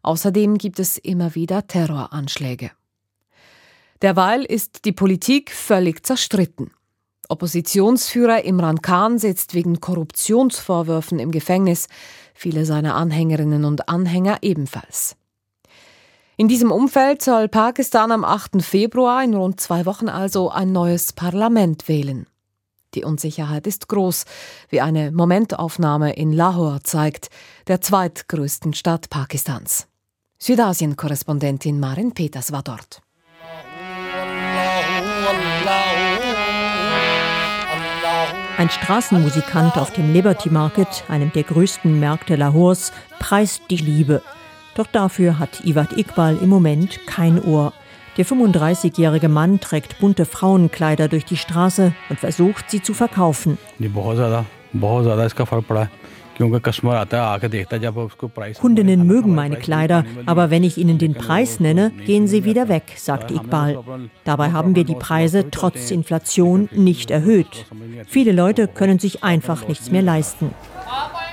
Außerdem 0.03 0.57
gibt 0.57 0.79
es 0.79 0.97
immer 0.97 1.33
wieder 1.33 1.65
Terroranschläge. 1.65 2.71
Derweil 4.01 4.43
ist 4.43 4.83
die 4.83 4.91
Politik 4.91 5.51
völlig 5.51 6.05
zerstritten. 6.05 6.71
Oppositionsführer 7.29 8.43
Imran 8.43 8.81
Khan 8.81 9.17
sitzt 9.17 9.53
wegen 9.53 9.79
Korruptionsvorwürfen 9.79 11.19
im 11.19 11.31
Gefängnis, 11.31 11.87
viele 12.33 12.65
seiner 12.65 12.95
Anhängerinnen 12.95 13.63
und 13.63 13.87
Anhänger 13.87 14.39
ebenfalls. 14.41 15.15
In 16.35 16.49
diesem 16.49 16.71
Umfeld 16.71 17.21
soll 17.21 17.47
Pakistan 17.47 18.11
am 18.11 18.25
8. 18.25 18.61
Februar, 18.61 19.23
in 19.23 19.35
rund 19.35 19.61
zwei 19.61 19.85
Wochen 19.85 20.09
also, 20.09 20.49
ein 20.49 20.73
neues 20.73 21.13
Parlament 21.13 21.87
wählen. 21.87 22.27
Die 22.95 23.05
Unsicherheit 23.05 23.67
ist 23.67 23.87
groß, 23.87 24.25
wie 24.69 24.81
eine 24.81 25.11
Momentaufnahme 25.11 26.13
in 26.13 26.33
Lahore 26.33 26.81
zeigt, 26.83 27.29
der 27.67 27.81
zweitgrößten 27.81 28.73
Stadt 28.73 29.09
Pakistans. 29.09 29.87
Südasien-Korrespondentin 30.43 31.79
Marin 31.79 32.11
Peters 32.11 32.51
war 32.51 32.63
dort. 32.63 33.01
Ein 38.57 38.69
Straßenmusikant 38.69 39.77
auf 39.77 39.93
dem 39.93 40.11
Liberty 40.11 40.49
Market, 40.49 41.05
einem 41.07 41.31
der 41.31 41.43
größten 41.43 41.97
Märkte 41.97 42.35
Lahores, 42.35 42.91
preist 43.19 43.61
die 43.69 43.77
Liebe. 43.77 44.21
Doch 44.75 44.87
dafür 44.87 45.39
hat 45.39 45.63
Iwat 45.63 45.97
Iqbal 45.97 46.35
im 46.35 46.49
Moment 46.49 47.07
kein 47.07 47.41
Ohr. 47.41 47.71
Der 48.17 48.25
35-jährige 48.25 49.29
Mann 49.29 49.61
trägt 49.61 49.99
bunte 49.99 50.25
Frauenkleider 50.25 51.07
durch 51.07 51.23
die 51.23 51.37
Straße 51.37 51.93
und 52.09 52.19
versucht, 52.19 52.69
sie 52.69 52.81
zu 52.81 52.93
verkaufen. 52.93 53.57
Kundinnen 58.59 59.07
mögen 59.07 59.35
meine 59.35 59.55
Kleider, 59.57 60.05
aber 60.25 60.49
wenn 60.49 60.63
ich 60.63 60.77
ihnen 60.77 60.97
den 60.97 61.13
Preis 61.13 61.59
nenne, 61.59 61.91
gehen 62.05 62.27
sie 62.27 62.43
wieder 62.43 62.69
weg, 62.69 62.83
sagt 62.97 63.31
Iqbal. 63.31 63.83
Dabei 64.23 64.51
haben 64.51 64.75
wir 64.75 64.83
die 64.83 64.95
Preise 64.95 65.49
trotz 65.51 65.91
Inflation 65.91 66.69
nicht 66.71 67.11
erhöht. 67.11 67.65
Viele 68.07 68.31
Leute 68.31 68.67
können 68.67 68.99
sich 68.99 69.23
einfach 69.23 69.67
nichts 69.67 69.91
mehr 69.91 70.01
leisten. 70.01 70.51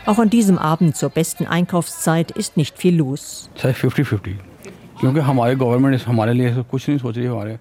Auch 0.07 0.19
an 0.19 0.31
diesem 0.31 0.59
Abend 0.59 0.97
zur 0.97 1.11
besten 1.11 1.47
Einkaufszeit 1.47 2.31
ist 2.31 2.57
nicht 2.57 2.79
viel 2.79 2.97
los. 2.97 3.51
50-50. 3.59 4.50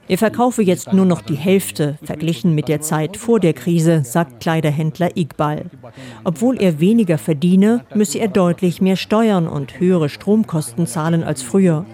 Er 0.07 0.17
verkaufe 0.17 0.61
jetzt 0.61 0.91
nur 0.91 1.05
noch 1.05 1.21
die 1.21 1.35
Hälfte 1.35 1.97
verglichen 2.03 2.53
mit 2.53 2.67
der 2.67 2.81
Zeit 2.81 3.15
vor 3.15 3.39
der 3.39 3.53
Krise, 3.53 4.03
sagt 4.03 4.41
Kleiderhändler 4.41 5.15
Iqbal. 5.15 5.65
Obwohl 6.25 6.61
er 6.61 6.79
weniger 6.81 7.17
verdiene, 7.17 7.85
müsse 7.95 8.19
er 8.19 8.27
deutlich 8.27 8.81
mehr 8.81 8.97
Steuern 8.97 9.47
und 9.47 9.79
höhere 9.79 10.09
Stromkosten 10.09 10.85
zahlen 10.85 11.23
als 11.23 11.41
früher. 11.41 11.85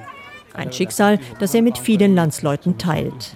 Ein 0.53 0.71
Schicksal, 0.71 1.19
das 1.39 1.53
er 1.53 1.61
mit 1.61 1.77
vielen 1.77 2.15
Landsleuten 2.15 2.77
teilt. 2.77 3.35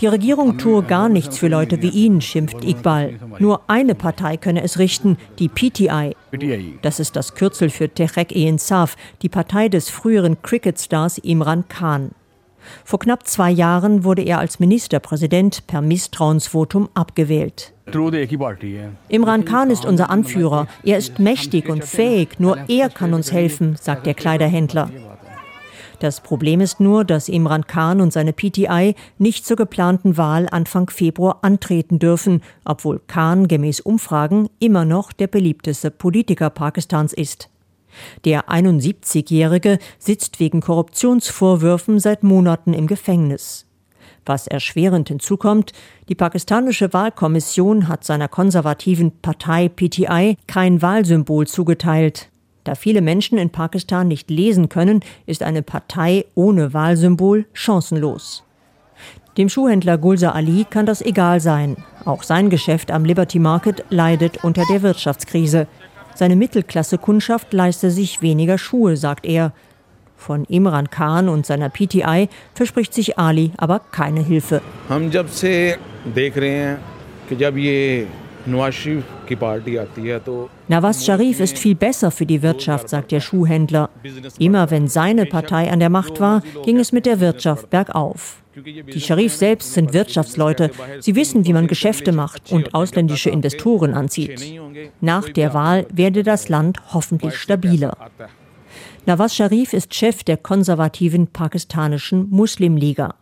Die 0.00 0.06
Regierung 0.06 0.58
tue 0.58 0.82
gar 0.82 1.08
nichts 1.08 1.38
für 1.38 1.48
Leute 1.48 1.80
wie 1.80 1.88
ihn, 1.88 2.20
schimpft 2.20 2.64
Iqbal. 2.64 3.14
Nur 3.38 3.62
eine 3.66 3.94
Partei 3.94 4.36
könne 4.36 4.62
es 4.62 4.78
richten, 4.78 5.16
die 5.38 5.48
PTI. 5.48 6.14
Das 6.82 7.00
ist 7.00 7.16
das 7.16 7.34
Kürzel 7.34 7.70
für 7.70 7.88
Tehreek-e-Insaf, 7.88 8.96
die 9.22 9.30
Partei 9.30 9.68
des 9.68 9.88
früheren 9.88 10.42
Cricket-Stars 10.42 11.18
Imran 11.18 11.66
Khan. 11.68 12.10
Vor 12.84 12.98
knapp 12.98 13.26
zwei 13.26 13.50
Jahren 13.50 14.04
wurde 14.04 14.22
er 14.22 14.38
als 14.38 14.58
Ministerpräsident 14.58 15.66
per 15.66 15.80
Misstrauensvotum 15.80 16.88
abgewählt. 16.94 17.72
Imran 19.08 19.44
Khan 19.44 19.70
ist 19.70 19.86
unser 19.86 20.10
Anführer. 20.10 20.66
Er 20.82 20.98
ist 20.98 21.18
mächtig 21.18 21.68
und 21.68 21.84
fähig. 21.84 22.38
Nur 22.38 22.58
er 22.68 22.90
kann 22.90 23.14
uns 23.14 23.32
helfen, 23.32 23.76
sagt 23.80 24.06
der 24.06 24.14
Kleiderhändler. 24.14 24.90
Das 25.98 26.20
Problem 26.20 26.60
ist 26.60 26.78
nur, 26.78 27.04
dass 27.04 27.28
Imran 27.28 27.66
Khan 27.66 28.00
und 28.00 28.12
seine 28.12 28.32
PTI 28.32 28.94
nicht 29.18 29.46
zur 29.46 29.56
geplanten 29.56 30.16
Wahl 30.16 30.46
Anfang 30.50 30.90
Februar 30.90 31.38
antreten 31.42 31.98
dürfen, 31.98 32.42
obwohl 32.64 33.00
Khan 33.06 33.48
gemäß 33.48 33.80
Umfragen 33.80 34.48
immer 34.58 34.84
noch 34.84 35.12
der 35.12 35.26
beliebteste 35.26 35.90
Politiker 35.90 36.50
Pakistans 36.50 37.12
ist. 37.12 37.48
Der 38.26 38.50
71-Jährige 38.50 39.78
sitzt 39.98 40.38
wegen 40.38 40.60
Korruptionsvorwürfen 40.60 41.98
seit 41.98 42.22
Monaten 42.22 42.74
im 42.74 42.86
Gefängnis. 42.86 43.66
Was 44.26 44.48
erschwerend 44.48 45.08
hinzukommt, 45.08 45.72
die 46.08 46.14
pakistanische 46.14 46.92
Wahlkommission 46.92 47.88
hat 47.88 48.04
seiner 48.04 48.28
konservativen 48.28 49.12
Partei 49.22 49.68
PTI 49.68 50.36
kein 50.46 50.82
Wahlsymbol 50.82 51.46
zugeteilt. 51.46 52.28
Da 52.66 52.74
viele 52.74 53.00
Menschen 53.00 53.38
in 53.38 53.50
Pakistan 53.50 54.08
nicht 54.08 54.28
lesen 54.28 54.68
können, 54.68 55.00
ist 55.24 55.44
eine 55.44 55.62
Partei 55.62 56.24
ohne 56.34 56.74
Wahlsymbol 56.74 57.46
chancenlos. 57.52 58.42
Dem 59.36 59.48
Schuhhändler 59.48 59.98
Gulsa 59.98 60.32
Ali 60.32 60.66
kann 60.68 60.84
das 60.84 61.00
egal 61.00 61.38
sein. 61.38 61.76
Auch 62.04 62.24
sein 62.24 62.50
Geschäft 62.50 62.90
am 62.90 63.04
Liberty 63.04 63.38
Market 63.38 63.84
leidet 63.90 64.42
unter 64.42 64.64
der 64.68 64.82
Wirtschaftskrise. 64.82 65.68
Seine 66.16 66.34
Mittelklasse-Kundschaft 66.34 67.52
leiste 67.52 67.92
sich 67.92 68.20
weniger 68.20 68.58
Schuhe, 68.58 68.96
sagt 68.96 69.26
er. 69.26 69.52
Von 70.16 70.44
Imran 70.46 70.90
Khan 70.90 71.28
und 71.28 71.46
seiner 71.46 71.68
PTI 71.68 72.28
verspricht 72.52 72.92
sich 72.92 73.16
Ali 73.16 73.52
aber 73.58 73.78
keine 73.78 74.24
Hilfe. 74.24 74.60
Nawaz 80.68 81.04
Sharif 81.04 81.40
ist 81.40 81.58
viel 81.58 81.74
besser 81.74 82.10
für 82.10 82.26
die 82.26 82.42
Wirtschaft, 82.42 82.88
sagt 82.88 83.10
der 83.12 83.20
Schuhhändler. 83.20 83.90
Immer 84.38 84.70
wenn 84.70 84.86
seine 84.88 85.26
Partei 85.26 85.70
an 85.70 85.80
der 85.80 85.90
Macht 85.90 86.20
war, 86.20 86.42
ging 86.64 86.78
es 86.78 86.92
mit 86.92 87.06
der 87.06 87.20
Wirtschaft 87.20 87.70
bergauf. 87.70 88.42
Die 88.54 89.00
Sharif 89.00 89.34
selbst 89.34 89.74
sind 89.74 89.92
Wirtschaftsleute. 89.92 90.70
Sie 91.00 91.14
wissen, 91.14 91.44
wie 91.44 91.52
man 91.52 91.66
Geschäfte 91.66 92.12
macht 92.12 92.52
und 92.52 92.74
ausländische 92.74 93.30
Investoren 93.30 93.94
anzieht. 93.94 94.40
Nach 95.00 95.28
der 95.28 95.52
Wahl 95.52 95.86
werde 95.92 96.22
das 96.22 96.48
Land 96.48 96.78
hoffentlich 96.94 97.36
stabiler. 97.36 97.96
Nawaz 99.04 99.34
Sharif 99.34 99.72
ist 99.72 99.94
Chef 99.94 100.24
der 100.24 100.36
konservativen 100.36 101.26
pakistanischen 101.26 102.30
Muslimliga. 102.30 103.14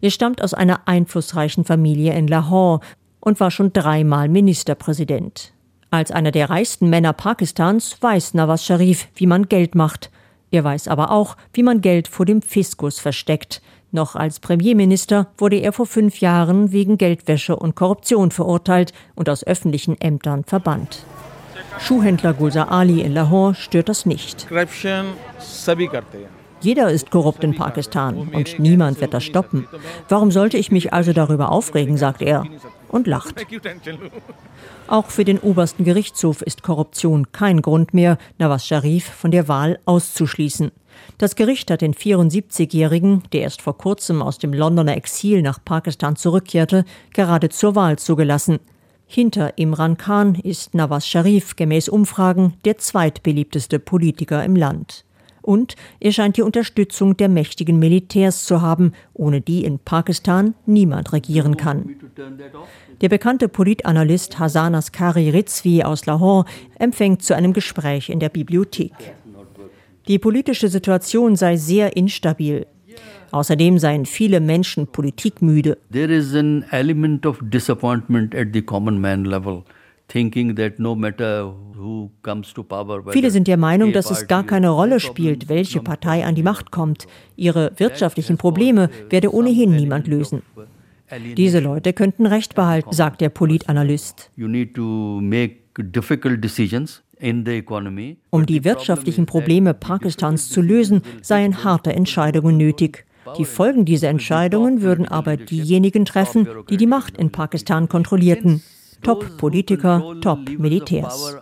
Er 0.00 0.10
stammt 0.10 0.42
aus 0.42 0.54
einer 0.54 0.86
einflussreichen 0.86 1.64
Familie 1.64 2.14
in 2.14 2.28
Lahore 2.28 2.80
und 3.22 3.40
war 3.40 3.50
schon 3.50 3.72
dreimal 3.72 4.28
Ministerpräsident. 4.28 5.52
Als 5.90 6.10
einer 6.10 6.32
der 6.32 6.50
reichsten 6.50 6.90
Männer 6.90 7.12
Pakistans 7.12 7.96
weiß 8.00 8.34
Nawaz 8.34 8.64
Sharif, 8.64 9.08
wie 9.14 9.26
man 9.26 9.48
Geld 9.48 9.74
macht. 9.74 10.10
Er 10.50 10.64
weiß 10.64 10.88
aber 10.88 11.10
auch, 11.10 11.36
wie 11.52 11.62
man 11.62 11.80
Geld 11.80 12.08
vor 12.08 12.26
dem 12.26 12.42
Fiskus 12.42 12.98
versteckt. 12.98 13.62
Noch 13.92 14.16
als 14.16 14.40
Premierminister 14.40 15.28
wurde 15.38 15.56
er 15.56 15.72
vor 15.72 15.86
fünf 15.86 16.20
Jahren 16.20 16.72
wegen 16.72 16.98
Geldwäsche 16.98 17.54
und 17.56 17.76
Korruption 17.76 18.30
verurteilt 18.30 18.92
und 19.14 19.28
aus 19.28 19.46
öffentlichen 19.46 20.00
Ämtern 20.00 20.44
verbannt. 20.44 21.04
Schuhhändler 21.78 22.34
Gulsa 22.34 22.64
Ali 22.64 23.02
in 23.02 23.12
Lahore 23.12 23.54
stört 23.54 23.88
das 23.88 24.04
nicht. 24.04 24.46
Jeder 26.62 26.90
ist 26.90 27.10
korrupt 27.10 27.44
in 27.44 27.54
Pakistan 27.54 28.30
und 28.32 28.58
niemand 28.58 29.00
wird 29.00 29.12
das 29.12 29.24
stoppen. 29.24 29.66
Warum 30.08 30.30
sollte 30.30 30.56
ich 30.56 30.70
mich 30.70 30.92
also 30.92 31.12
darüber 31.12 31.50
aufregen, 31.50 31.96
sagt 31.96 32.22
er 32.22 32.44
und 32.88 33.06
lacht. 33.06 33.34
Auch 34.86 35.06
für 35.06 35.24
den 35.24 35.38
obersten 35.38 35.84
Gerichtshof 35.84 36.42
ist 36.42 36.62
Korruption 36.62 37.32
kein 37.32 37.62
Grund 37.62 37.94
mehr, 37.94 38.18
Nawaz 38.38 38.66
Sharif 38.66 39.06
von 39.06 39.30
der 39.30 39.48
Wahl 39.48 39.78
auszuschließen. 39.86 40.70
Das 41.18 41.36
Gericht 41.36 41.70
hat 41.70 41.80
den 41.80 41.94
74-Jährigen, 41.94 43.22
der 43.32 43.42
erst 43.42 43.62
vor 43.62 43.78
kurzem 43.78 44.22
aus 44.22 44.38
dem 44.38 44.52
Londoner 44.52 44.96
Exil 44.96 45.42
nach 45.42 45.58
Pakistan 45.64 46.16
zurückkehrte, 46.16 46.84
gerade 47.12 47.48
zur 47.48 47.74
Wahl 47.74 47.98
zugelassen. 47.98 48.60
Hinter 49.06 49.58
Imran 49.58 49.96
Khan 49.96 50.36
ist 50.36 50.74
Nawaz 50.74 51.06
Sharif 51.06 51.56
gemäß 51.56 51.88
Umfragen 51.88 52.54
der 52.64 52.78
zweitbeliebteste 52.78 53.78
Politiker 53.78 54.44
im 54.44 54.56
Land. 54.56 55.04
Und 55.42 55.74
er 56.00 56.12
scheint 56.12 56.36
die 56.36 56.42
Unterstützung 56.42 57.16
der 57.16 57.28
mächtigen 57.28 57.78
Militärs 57.78 58.44
zu 58.44 58.62
haben, 58.62 58.92
ohne 59.12 59.40
die 59.40 59.64
in 59.64 59.78
Pakistan 59.78 60.54
niemand 60.66 61.12
regieren 61.12 61.56
kann. 61.56 61.96
Der 63.00 63.08
bekannte 63.08 63.48
Politanalyst 63.48 64.38
Hasan 64.38 64.74
Askari 64.74 65.30
Rizvi 65.30 65.82
aus 65.82 66.06
Lahore 66.06 66.46
empfängt 66.78 67.22
zu 67.22 67.34
einem 67.34 67.52
Gespräch 67.52 68.08
in 68.08 68.20
der 68.20 68.28
Bibliothek. 68.28 68.92
Die 70.08 70.18
politische 70.18 70.68
Situation 70.68 71.36
sei 71.36 71.56
sehr 71.56 71.96
instabil. 71.96 72.66
Außerdem 73.30 73.78
seien 73.78 74.04
viele 74.04 74.40
Menschen 74.40 74.86
politikmüde. 74.86 75.78
There 75.90 76.12
is 76.12 76.34
an 76.34 76.64
element 76.70 77.24
of 77.24 77.38
disappointment 77.40 78.34
at 78.34 78.48
the 78.52 78.62
common 78.62 79.00
man 79.00 79.24
level. 79.24 79.64
Viele 83.10 83.30
sind 83.30 83.48
der 83.48 83.56
Meinung, 83.56 83.92
dass 83.92 84.10
es 84.10 84.26
gar 84.26 84.44
keine 84.44 84.68
Rolle 84.70 85.00
spielt, 85.00 85.48
welche 85.48 85.80
Partei 85.80 86.24
an 86.24 86.34
die 86.34 86.42
Macht 86.42 86.70
kommt. 86.70 87.06
Ihre 87.36 87.72
wirtschaftlichen 87.76 88.36
Probleme 88.36 88.90
werde 89.08 89.32
ohnehin 89.32 89.74
niemand 89.74 90.06
lösen. 90.06 90.42
Diese 91.36 91.60
Leute 91.60 91.92
könnten 91.92 92.26
Recht 92.26 92.54
behalten, 92.54 92.92
sagt 92.92 93.20
der 93.20 93.28
Politanalyst. 93.28 94.30
Um 98.30 98.46
die 98.46 98.64
wirtschaftlichen 98.64 99.26
Probleme 99.26 99.74
Pakistans 99.74 100.48
zu 100.48 100.60
lösen, 100.60 101.02
seien 101.22 101.64
harte 101.64 101.92
Entscheidungen 101.92 102.56
nötig. 102.56 103.06
Die 103.38 103.44
Folgen 103.44 103.84
dieser 103.84 104.08
Entscheidungen 104.08 104.82
würden 104.82 105.06
aber 105.06 105.36
diejenigen 105.36 106.04
treffen, 106.04 106.48
die 106.68 106.76
die 106.76 106.86
Macht 106.86 107.16
in 107.16 107.30
Pakistan 107.30 107.88
kontrollierten. 107.88 108.62
Top-Politiker, 109.02 110.16
Top-Militärs. 110.20 111.36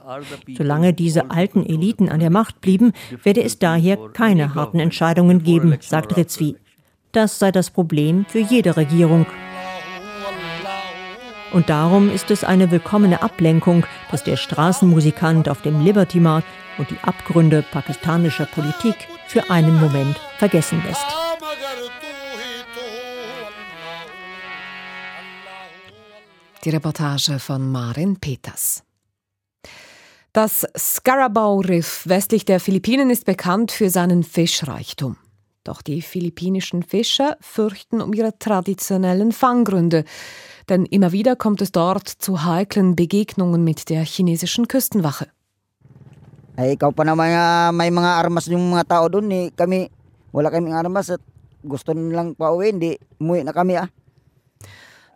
Solange 0.57 0.93
diese 0.93 1.31
alten 1.31 1.65
Eliten 1.65 2.09
an 2.09 2.21
der 2.21 2.31
Macht 2.31 2.61
blieben, 2.61 2.93
werde 3.23 3.43
es 3.43 3.59
daher 3.59 3.99
keine 4.13 4.55
harten 4.55 4.81
Entscheidungen 4.81 5.43
geben, 5.43 5.77
sagt 5.81 6.17
Rizvi. 6.17 6.57
Das 7.13 7.39
sei 7.39 7.51
das 7.51 7.71
Problem 7.71 8.25
für 8.29 8.39
jede 8.39 8.77
Regierung. 8.77 9.27
Und 11.53 11.69
darum 11.69 12.11
ist 12.11 12.31
es 12.31 12.45
eine 12.45 12.71
willkommene 12.71 13.23
Ablenkung, 13.23 13.85
dass 14.11 14.23
der 14.23 14.37
Straßenmusikant 14.37 15.49
auf 15.49 15.63
dem 15.63 15.85
Liberty 15.85 16.21
Markt 16.21 16.47
und 16.79 16.91
die 16.91 16.99
Abgründe 17.03 17.65
pakistanischer 17.73 18.47
Politik 18.47 18.95
für 19.27 19.51
einen 19.51 19.81
Moment 19.81 20.17
vergessen 20.39 20.83
lässt. 20.87 21.05
Die 26.63 26.69
Reportage 26.69 27.39
von 27.39 27.73
Marin 27.73 28.17
Peters. 28.17 28.83
Das 30.35 30.67
Scarabao-Riff 30.77 32.07
westlich 32.07 32.45
der 32.45 32.61
Philippinen 32.61 33.09
ist 33.09 33.25
bekannt 33.25 33.73
für 33.73 33.89
seinen 33.89 34.23
Fischreichtum. 34.23 35.17
Doch 35.65 35.81
die 35.81 36.03
philippinischen 36.03 36.83
Fischer 36.83 37.39
fürchten 37.41 38.03
um 38.03 38.13
ihre 38.13 38.39
traditionellen 38.39 39.33
Fanggründe, 39.33 40.05
denn 40.69 40.85
immer 40.85 41.13
wieder 41.13 41.35
kommt 41.35 41.63
es 41.63 41.73
dort 41.73 42.09
zu 42.09 42.45
heiklen 42.45 42.95
Begegnungen 42.95 43.65
mit 43.65 43.89
der 43.89 44.05
chinesischen 44.05 44.69
Küstenwache. 44.69 45.29
Ay, 46.61 46.77
ikaw 46.77 46.93
pa 46.93 47.09
naman 47.09 47.33
uh, 47.33 47.73
may 47.73 47.89
mga 47.89 48.21
armas 48.21 48.45
yung 48.53 48.77
mga 48.77 48.85
tao 48.85 49.09
doon, 49.09 49.33
eh, 49.33 49.49
kami, 49.57 49.89
wala 50.29 50.53
kaming 50.53 50.77
armas 50.77 51.09
at 51.09 51.25
gusto 51.65 51.97
nilang 51.97 52.37
pauwi, 52.37 52.69
hindi 52.69 52.91
umuwi 53.17 53.49
na 53.49 53.57
kami 53.57 53.81
ah. 53.81 53.89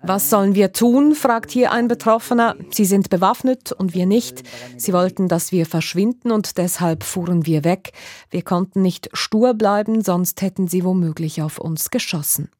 Was 0.07 0.29
sollen 0.29 0.55
wir 0.55 0.73
tun? 0.73 1.15
fragt 1.15 1.51
hier 1.51 1.73
ein 1.73 1.89
Betroffener. 1.89 2.57
Sie 2.71 2.85
sind 2.85 3.09
bewaffnet 3.09 3.73
und 3.73 3.95
wir 3.95 4.05
nicht. 4.05 4.43
Sie 4.77 4.93
wollten, 4.93 5.29
dass 5.29 5.51
wir 5.51 5.65
verschwinden 5.65 6.31
und 6.31 6.59
deshalb 6.59 7.05
fuhren 7.05 7.47
wir 7.47 7.65
weg. 7.65 7.93
Wir 8.29 8.43
konnten 8.43 8.83
nicht 8.83 9.09
stur 9.15 9.55
bleiben, 9.55 10.03
sonst 10.03 10.43
hätten 10.43 10.69
sie 10.69 10.85
womöglich 10.85 11.41
auf 11.41 11.57
uns 11.57 11.89
geschossen. 11.89 12.51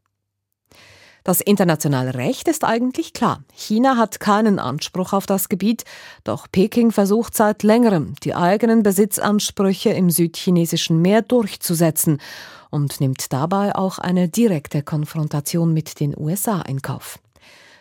Das 1.23 1.43
internationale 1.43 2.15
Recht 2.15 2.49
ist 2.49 2.65
eigentlich 2.65 3.13
klar. 3.13 3.45
China 3.53 3.99
hat 3.99 4.21
keinen 4.21 4.59
Anspruch 4.59 5.13
auf 5.13 5.27
das 5.27 5.51
Gebiet, 5.51 5.85
doch 6.23 6.47
Peking 6.51 6.93
versucht 6.93 7.37
seit 7.37 7.63
längerem, 7.63 8.15
die 8.23 8.35
eigenen 8.35 8.83
Besitzansprüche 8.83 9.91
im 9.91 10.09
südchinesischen 10.09 11.03
Meer 11.03 11.21
durchzusetzen 11.21 12.23
und 12.71 13.01
nimmt 13.01 13.35
dabei 13.35 13.75
auch 13.75 13.99
eine 13.99 14.31
direkte 14.31 14.83
Konfrontation 14.83 15.75
mit 15.75 16.01
den 16.01 16.15
USA 16.19 16.63
in 16.63 16.81
Kauf. 16.81 17.19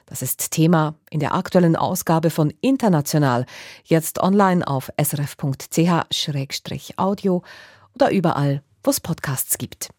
Das 0.05 0.21
ist 0.21 0.51
Thema 0.51 0.95
in 1.09 1.19
der 1.19 1.33
aktuellen 1.33 1.75
Ausgabe 1.75 2.29
von 2.29 2.53
International, 2.61 3.45
jetzt 3.83 4.19
online 4.19 4.67
auf 4.67 4.89
srf.ch-audio 5.01 5.43
oder 7.95 8.11
überall, 8.11 8.63
wo 8.83 8.91
es 8.91 8.99
Podcasts 8.99 9.57
gibt. 9.57 9.89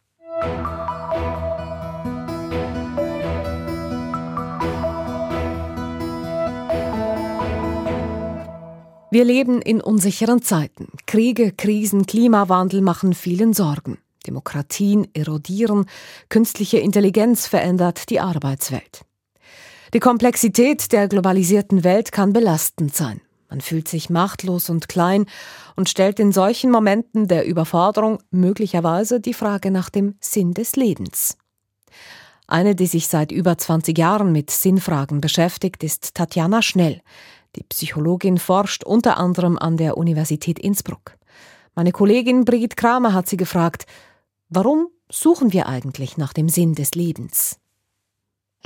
Wir 9.14 9.24
leben 9.24 9.62
in 9.62 9.80
unsicheren 9.80 10.42
Zeiten. 10.42 10.88
Kriege, 11.06 11.52
Krisen, 11.52 12.04
Klimawandel 12.04 12.80
machen 12.80 13.14
vielen 13.14 13.52
Sorgen. 13.52 13.98
Demokratien 14.26 15.06
erodieren, 15.14 15.86
künstliche 16.28 16.78
Intelligenz 16.78 17.46
verändert 17.46 18.10
die 18.10 18.18
Arbeitswelt. 18.18 19.04
Die 19.94 20.00
Komplexität 20.00 20.90
der 20.90 21.06
globalisierten 21.06 21.84
Welt 21.84 22.10
kann 22.10 22.32
belastend 22.32 22.96
sein. 22.96 23.20
Man 23.48 23.60
fühlt 23.60 23.86
sich 23.86 24.10
machtlos 24.10 24.68
und 24.68 24.88
klein 24.88 25.26
und 25.76 25.88
stellt 25.88 26.18
in 26.18 26.32
solchen 26.32 26.72
Momenten 26.72 27.28
der 27.28 27.46
Überforderung 27.46 28.18
möglicherweise 28.32 29.20
die 29.20 29.34
Frage 29.34 29.70
nach 29.70 29.90
dem 29.90 30.16
Sinn 30.18 30.52
des 30.52 30.74
Lebens. 30.74 31.38
Eine, 32.48 32.74
die 32.74 32.88
sich 32.88 33.06
seit 33.06 33.30
über 33.30 33.56
20 33.56 33.96
Jahren 33.96 34.32
mit 34.32 34.50
Sinnfragen 34.50 35.20
beschäftigt, 35.20 35.84
ist 35.84 36.16
Tatjana 36.16 36.60
Schnell. 36.60 37.00
Die 37.54 37.62
Psychologin 37.62 38.38
forscht 38.38 38.82
unter 38.82 39.16
anderem 39.16 39.56
an 39.56 39.76
der 39.76 39.96
Universität 39.96 40.58
Innsbruck. 40.58 41.16
Meine 41.76 41.92
Kollegin 41.92 42.44
Brigitte 42.44 42.74
Kramer 42.74 43.12
hat 43.12 43.28
sie 43.28 43.36
gefragt, 43.36 43.86
warum 44.48 44.88
suchen 45.08 45.52
wir 45.52 45.68
eigentlich 45.68 46.16
nach 46.16 46.32
dem 46.32 46.48
Sinn 46.48 46.74
des 46.74 46.96
Lebens? 46.96 47.60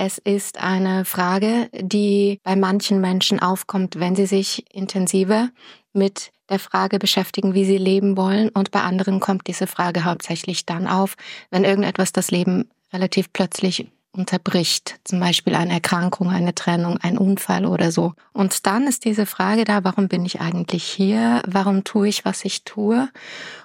Es 0.01 0.17
ist 0.17 0.59
eine 0.63 1.03
Frage, 1.03 1.69
die 1.73 2.39
bei 2.43 2.55
manchen 2.55 3.01
Menschen 3.01 3.41
aufkommt, 3.41 3.99
wenn 3.99 4.15
sie 4.15 4.27
sich 4.27 4.63
intensiver 4.73 5.49
mit 5.91 6.31
der 6.49 6.57
Frage 6.57 6.99
beschäftigen, 6.99 7.53
wie 7.53 7.65
sie 7.65 7.77
leben 7.77 8.15
wollen. 8.15 8.47
Und 8.47 8.71
bei 8.71 8.79
anderen 8.79 9.19
kommt 9.19 9.47
diese 9.47 9.67
Frage 9.67 10.05
hauptsächlich 10.05 10.65
dann 10.65 10.87
auf, 10.87 11.15
wenn 11.51 11.65
irgendetwas 11.65 12.13
das 12.13 12.31
Leben 12.31 12.69
relativ 12.93 13.33
plötzlich 13.33 13.91
unterbricht, 14.11 14.99
zum 15.03 15.19
Beispiel 15.19 15.55
eine 15.55 15.73
Erkrankung, 15.73 16.29
eine 16.29 16.55
Trennung, 16.55 16.97
ein 16.97 17.17
Unfall 17.17 17.65
oder 17.65 17.91
so. 17.91 18.13
Und 18.33 18.65
dann 18.65 18.87
ist 18.87 19.05
diese 19.05 19.25
Frage 19.25 19.65
da, 19.65 19.83
warum 19.83 20.07
bin 20.07 20.25
ich 20.25 20.41
eigentlich 20.41 20.83
hier? 20.83 21.43
Warum 21.45 21.83
tue 21.83 22.07
ich, 22.07 22.25
was 22.25 22.43
ich 22.43 22.63
tue? 22.63 23.09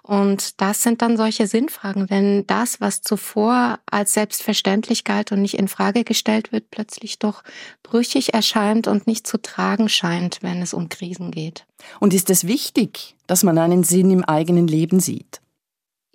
Und 0.02 0.60
das 0.60 0.82
sind 0.82 1.00
dann 1.00 1.16
solche 1.16 1.46
Sinnfragen, 1.46 2.10
wenn 2.10 2.46
das, 2.46 2.80
was 2.80 3.00
zuvor 3.00 3.78
als 3.90 4.12
selbstverständlich 4.12 5.04
galt 5.04 5.32
und 5.32 5.40
nicht 5.40 5.58
in 5.58 5.68
Frage 5.68 6.04
gestellt 6.04 6.52
wird, 6.52 6.70
plötzlich 6.70 7.18
doch 7.18 7.42
brüchig 7.82 8.34
erscheint 8.34 8.86
und 8.86 9.06
nicht 9.06 9.26
zu 9.26 9.40
tragen 9.40 9.88
scheint, 9.88 10.42
wenn 10.42 10.60
es 10.60 10.74
um 10.74 10.90
Krisen 10.90 11.30
geht. 11.30 11.64
Und 12.00 12.12
ist 12.12 12.28
es 12.28 12.46
wichtig, 12.46 13.16
dass 13.26 13.42
man 13.42 13.56
einen 13.56 13.82
Sinn 13.82 14.10
im 14.10 14.24
eigenen 14.24 14.68
Leben 14.68 15.00
sieht? 15.00 15.40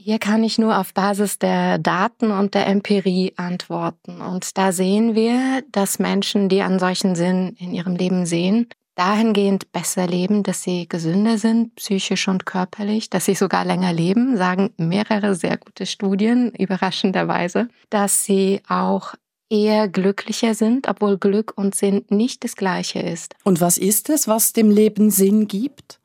Hier 0.01 0.17
kann 0.17 0.45
ich 0.45 0.57
nur 0.57 0.77
auf 0.77 0.93
Basis 0.93 1.39
der 1.39 1.77
Daten 1.77 2.31
und 2.31 2.53
der 2.53 2.67
Empirie 2.67 3.33
antworten. 3.35 4.21
Und 4.21 4.57
da 4.57 4.71
sehen 4.71 5.13
wir, 5.13 5.62
dass 5.73 5.99
Menschen, 5.99 6.47
die 6.47 6.62
einen 6.62 6.79
solchen 6.79 7.15
Sinn 7.15 7.57
in 7.59 7.73
ihrem 7.73 7.97
Leben 7.97 8.25
sehen, 8.25 8.69
dahingehend 8.95 9.73
besser 9.73 10.07
leben, 10.07 10.41
dass 10.43 10.63
sie 10.63 10.88
gesünder 10.88 11.38
sind, 11.38 11.75
psychisch 11.75 12.29
und 12.29 12.45
körperlich, 12.45 13.09
dass 13.09 13.25
sie 13.25 13.35
sogar 13.35 13.65
länger 13.65 13.91
leben, 13.91 14.38
sagen 14.38 14.69
mehrere 14.77 15.35
sehr 15.35 15.57
gute 15.57 15.85
Studien, 15.85 16.51
überraschenderweise, 16.57 17.67
dass 17.89 18.23
sie 18.23 18.62
auch 18.69 19.15
eher 19.49 19.89
glücklicher 19.89 20.55
sind, 20.55 20.88
obwohl 20.88 21.17
Glück 21.17 21.51
und 21.57 21.75
Sinn 21.75 22.05
nicht 22.07 22.45
das 22.45 22.55
gleiche 22.55 22.99
ist. 22.99 23.35
Und 23.43 23.59
was 23.59 23.77
ist 23.77 24.09
es, 24.09 24.29
was 24.29 24.53
dem 24.53 24.71
Leben 24.71 25.12
Sinn 25.12 25.49
gibt? 25.49 25.99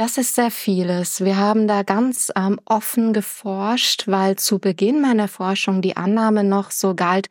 Das 0.00 0.16
ist 0.16 0.34
sehr 0.34 0.50
vieles. 0.50 1.22
Wir 1.22 1.36
haben 1.36 1.68
da 1.68 1.82
ganz 1.82 2.32
ähm, 2.34 2.58
offen 2.64 3.12
geforscht, 3.12 4.04
weil 4.08 4.36
zu 4.36 4.58
Beginn 4.58 5.02
meiner 5.02 5.28
Forschung 5.28 5.82
die 5.82 5.98
Annahme 5.98 6.42
noch 6.42 6.70
so 6.70 6.94
galt, 6.94 7.28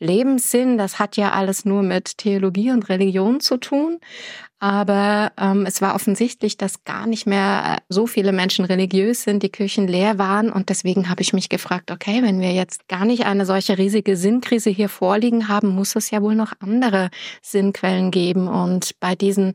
Lebenssinn, 0.00 0.78
das 0.78 0.98
hat 0.98 1.16
ja 1.16 1.30
alles 1.30 1.64
nur 1.64 1.84
mit 1.84 2.18
Theologie 2.18 2.72
und 2.72 2.88
Religion 2.88 3.38
zu 3.38 3.56
tun. 3.56 4.00
Aber 4.60 5.30
ähm, 5.38 5.66
es 5.66 5.80
war 5.80 5.94
offensichtlich, 5.94 6.56
dass 6.56 6.82
gar 6.82 7.06
nicht 7.06 7.26
mehr 7.26 7.76
äh, 7.76 7.80
so 7.88 8.08
viele 8.08 8.32
Menschen 8.32 8.64
religiös 8.64 9.22
sind, 9.22 9.44
die 9.44 9.50
Kirchen 9.50 9.86
leer 9.86 10.18
waren. 10.18 10.50
Und 10.50 10.68
deswegen 10.68 11.08
habe 11.08 11.22
ich 11.22 11.32
mich 11.32 11.48
gefragt, 11.48 11.92
okay, 11.92 12.22
wenn 12.24 12.40
wir 12.40 12.52
jetzt 12.52 12.88
gar 12.88 13.04
nicht 13.04 13.24
eine 13.24 13.46
solche 13.46 13.78
riesige 13.78 14.16
Sinnkrise 14.16 14.70
hier 14.70 14.88
vorliegen 14.88 15.46
haben, 15.46 15.68
muss 15.68 15.94
es 15.94 16.10
ja 16.10 16.22
wohl 16.22 16.34
noch 16.34 16.54
andere 16.58 17.10
Sinnquellen 17.40 18.10
geben. 18.10 18.48
Und 18.48 18.98
bei 18.98 19.14
diesen 19.14 19.54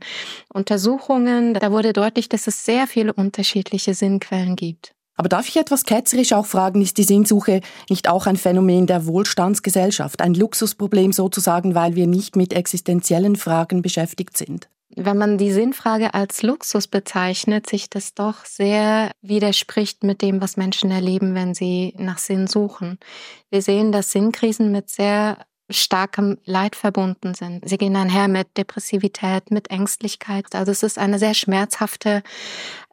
Untersuchungen, 0.53 1.53
da 1.53 1.69
wurde 1.73 1.91
deutlich, 1.91 2.29
dass 2.29 2.47
es 2.47 2.52
sehr 2.53 2.87
viele 2.87 3.13
unterschiedliche 3.13 3.93
Sinnquellen 3.93 4.55
gibt. 4.55 4.93
Aber 5.15 5.29
darf 5.29 5.47
ich 5.47 5.57
etwas 5.57 5.83
ketzerisch 5.83 6.33
auch 6.33 6.45
fragen, 6.45 6.81
ist 6.81 6.97
die 6.97 7.03
Sinnsuche 7.03 7.61
nicht 7.89 8.09
auch 8.09 8.25
ein 8.25 8.37
Phänomen 8.37 8.87
der 8.87 9.05
Wohlstandsgesellschaft, 9.05 10.21
ein 10.21 10.33
Luxusproblem 10.33 11.13
sozusagen, 11.13 11.75
weil 11.75 11.95
wir 11.95 12.07
nicht 12.07 12.35
mit 12.35 12.53
existenziellen 12.53 13.35
Fragen 13.35 13.81
beschäftigt 13.81 14.37
sind? 14.37 14.69
wenn 14.95 15.17
man 15.17 15.37
die 15.37 15.51
Sinnfrage 15.51 16.13
als 16.13 16.43
Luxus 16.43 16.87
bezeichnet, 16.87 17.67
sich 17.69 17.89
das 17.89 18.13
doch 18.13 18.45
sehr 18.45 19.11
widerspricht 19.21 20.03
mit 20.03 20.21
dem, 20.21 20.41
was 20.41 20.57
Menschen 20.57 20.91
erleben, 20.91 21.35
wenn 21.35 21.53
sie 21.53 21.93
nach 21.97 22.17
Sinn 22.17 22.47
suchen. 22.47 22.99
Wir 23.49 23.61
sehen, 23.61 23.91
dass 23.91 24.11
Sinnkrisen 24.11 24.71
mit 24.71 24.89
sehr 24.89 25.37
starkem 25.69 26.37
Leid 26.45 26.75
verbunden 26.75 27.33
sind. 27.33 27.67
Sie 27.67 27.77
gehen 27.77 27.95
einher 27.95 28.27
mit 28.27 28.57
Depressivität, 28.57 29.49
mit 29.49 29.69
Ängstlichkeit. 29.69 30.45
Also 30.53 30.71
es 30.71 30.83
ist 30.83 30.97
eine 30.97 31.19
sehr 31.19 31.33
schmerzhafte 31.33 32.21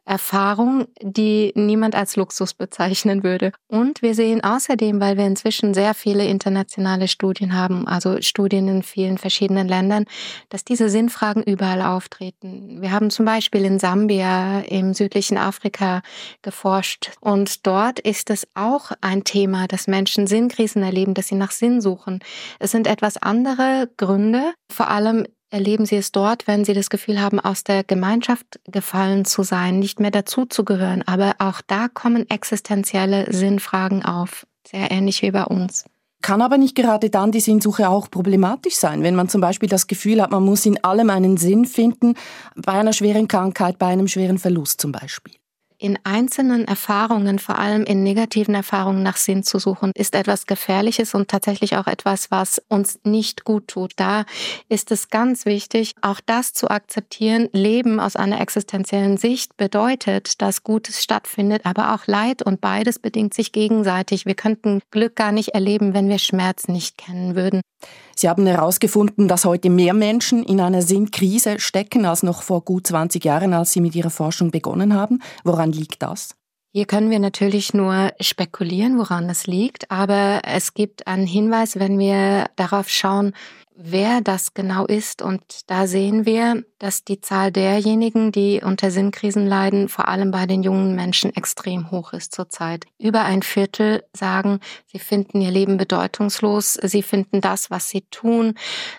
Erfahrung, 0.05 0.87
die 1.01 1.51
niemand 1.55 1.95
als 1.95 2.15
Luxus 2.15 2.53
bezeichnen 2.53 3.23
würde. 3.23 3.51
Und 3.67 4.01
wir 4.01 4.15
sehen 4.15 4.43
außerdem, 4.43 4.99
weil 4.99 5.17
wir 5.17 5.25
inzwischen 5.25 5.73
sehr 5.73 5.93
viele 5.93 6.25
internationale 6.25 7.07
Studien 7.07 7.53
haben, 7.55 7.87
also 7.87 8.19
Studien 8.21 8.67
in 8.67 8.83
vielen 8.83 9.17
verschiedenen 9.17 9.67
Ländern, 9.67 10.05
dass 10.49 10.65
diese 10.65 10.89
Sinnfragen 10.89 11.43
überall 11.43 11.81
auftreten. 11.81 12.81
Wir 12.81 12.91
haben 12.91 13.11
zum 13.11 13.25
Beispiel 13.25 13.63
in 13.63 13.79
Sambia 13.79 14.61
im 14.61 14.93
südlichen 14.93 15.37
Afrika 15.37 16.01
geforscht 16.41 17.11
und 17.21 17.67
dort 17.67 17.99
ist 17.99 18.29
es 18.31 18.47
auch 18.55 18.91
ein 19.01 19.23
Thema, 19.23 19.67
dass 19.67 19.87
Menschen 19.87 20.25
Sinnkrisen 20.25 20.81
erleben, 20.81 21.13
dass 21.13 21.27
sie 21.27 21.35
nach 21.35 21.51
Sinn 21.51 21.79
suchen. 21.79 22.19
Es 22.59 22.71
sind 22.71 22.87
etwas 22.87 23.17
andere 23.17 23.89
Gründe, 23.97 24.53
vor 24.71 24.89
allem 24.89 25.25
erleben 25.51 25.85
Sie 25.85 25.97
es 25.97 26.11
dort, 26.11 26.47
wenn 26.47 26.65
Sie 26.65 26.73
das 26.73 26.89
Gefühl 26.89 27.21
haben, 27.21 27.39
aus 27.39 27.63
der 27.63 27.83
Gemeinschaft 27.83 28.59
gefallen 28.65 29.25
zu 29.25 29.43
sein, 29.43 29.77
nicht 29.77 29.99
mehr 29.99 30.11
dazuzugehören. 30.11 31.03
Aber 31.05 31.35
auch 31.37 31.61
da 31.67 31.87
kommen 31.87 32.27
existenzielle 32.29 33.31
Sinnfragen 33.31 34.03
auf, 34.03 34.47
sehr 34.65 34.89
ähnlich 34.89 35.21
wie 35.21 35.31
bei 35.31 35.43
uns. 35.43 35.85
Kann 36.21 36.41
aber 36.41 36.57
nicht 36.57 36.75
gerade 36.75 37.09
dann 37.09 37.31
die 37.31 37.39
Sinnsuche 37.39 37.89
auch 37.89 38.09
problematisch 38.09 38.75
sein, 38.75 39.03
wenn 39.03 39.15
man 39.15 39.27
zum 39.27 39.41
Beispiel 39.41 39.69
das 39.69 39.87
Gefühl 39.87 40.21
hat, 40.21 40.31
man 40.31 40.43
muss 40.43 40.65
in 40.65 40.83
allem 40.83 41.09
einen 41.09 41.37
Sinn 41.37 41.65
finden, 41.65 42.15
bei 42.55 42.73
einer 42.73 42.93
schweren 42.93 43.27
Krankheit, 43.27 43.79
bei 43.79 43.87
einem 43.87 44.07
schweren 44.07 44.37
Verlust 44.37 44.79
zum 44.79 44.91
Beispiel 44.91 45.33
in 45.81 45.97
einzelnen 46.03 46.65
Erfahrungen, 46.65 47.39
vor 47.39 47.57
allem 47.57 47.83
in 47.83 48.03
negativen 48.03 48.53
Erfahrungen 48.53 49.01
nach 49.01 49.17
Sinn 49.17 49.41
zu 49.41 49.57
suchen, 49.57 49.91
ist 49.95 50.13
etwas 50.13 50.45
Gefährliches 50.45 51.15
und 51.15 51.27
tatsächlich 51.27 51.75
auch 51.75 51.87
etwas, 51.87 52.29
was 52.29 52.61
uns 52.67 52.99
nicht 53.03 53.45
gut 53.45 53.67
tut. 53.67 53.93
Da 53.95 54.25
ist 54.69 54.91
es 54.91 55.09
ganz 55.09 55.45
wichtig, 55.45 55.95
auch 56.01 56.19
das 56.23 56.53
zu 56.53 56.69
akzeptieren. 56.69 57.49
Leben 57.51 57.99
aus 57.99 58.15
einer 58.15 58.39
existenziellen 58.39 59.17
Sicht 59.17 59.57
bedeutet, 59.57 60.41
dass 60.41 60.63
Gutes 60.63 61.01
stattfindet, 61.01 61.65
aber 61.65 61.95
auch 61.95 62.05
Leid 62.05 62.43
und 62.43 62.61
beides 62.61 62.99
bedingt 62.99 63.33
sich 63.33 63.51
gegenseitig. 63.51 64.27
Wir 64.27 64.35
könnten 64.35 64.81
Glück 64.91 65.15
gar 65.15 65.31
nicht 65.31 65.49
erleben, 65.49 65.95
wenn 65.95 66.09
wir 66.09 66.19
Schmerz 66.19 66.67
nicht 66.67 66.99
kennen 66.99 67.35
würden. 67.35 67.61
Sie 68.15 68.29
haben 68.29 68.45
herausgefunden, 68.45 69.27
dass 69.27 69.45
heute 69.45 69.69
mehr 69.69 69.93
Menschen 69.93 70.43
in 70.43 70.61
einer 70.61 70.83
Sinnkrise 70.83 71.59
stecken 71.59 72.05
als 72.05 72.21
noch 72.21 72.43
vor 72.43 72.61
gut 72.61 72.85
20 72.85 73.25
Jahren, 73.25 73.53
als 73.53 73.71
Sie 73.71 73.81
mit 73.81 73.95
Ihrer 73.95 74.11
Forschung 74.11 74.51
begonnen 74.51 74.93
haben. 74.93 75.23
Woran 75.43 75.70
liegt 75.71 76.01
das? 76.03 76.35
Hier 76.73 76.85
können 76.85 77.09
wir 77.09 77.19
natürlich 77.19 77.73
nur 77.73 78.13
spekulieren, 78.21 78.97
woran 78.97 79.29
es 79.29 79.45
liegt, 79.45 79.91
aber 79.91 80.41
es 80.45 80.73
gibt 80.73 81.05
einen 81.05 81.27
Hinweis, 81.27 81.77
wenn 81.79 81.99
wir 81.99 82.45
darauf 82.55 82.87
schauen, 82.87 83.33
wer 83.83 84.21
das 84.21 84.53
genau 84.53 84.85
ist. 84.85 85.21
Und 85.21 85.41
da 85.67 85.87
sehen 85.87 86.25
wir, 86.25 86.63
dass 86.79 87.03
die 87.03 87.21
Zahl 87.21 87.51
derjenigen, 87.51 88.31
die 88.31 88.61
unter 88.63 88.91
Sinnkrisen 88.91 89.45
leiden, 89.45 89.89
vor 89.89 90.07
allem 90.07 90.31
bei 90.31 90.45
den 90.45 90.63
jungen 90.63 90.95
Menschen 90.95 91.35
extrem 91.35 91.91
hoch 91.91 92.13
ist 92.13 92.33
zurzeit. 92.33 92.85
Über 92.97 93.23
ein 93.23 93.43
Viertel 93.43 94.03
sagen, 94.13 94.59
sie 94.87 94.99
finden 94.99 95.41
ihr 95.41 95.51
Leben 95.51 95.77
bedeutungslos, 95.77 96.73
sie 96.73 97.03
finden 97.03 97.41
das, 97.41 97.69
was 97.69 97.89
sie 97.89 98.01
tun, 98.09 98.55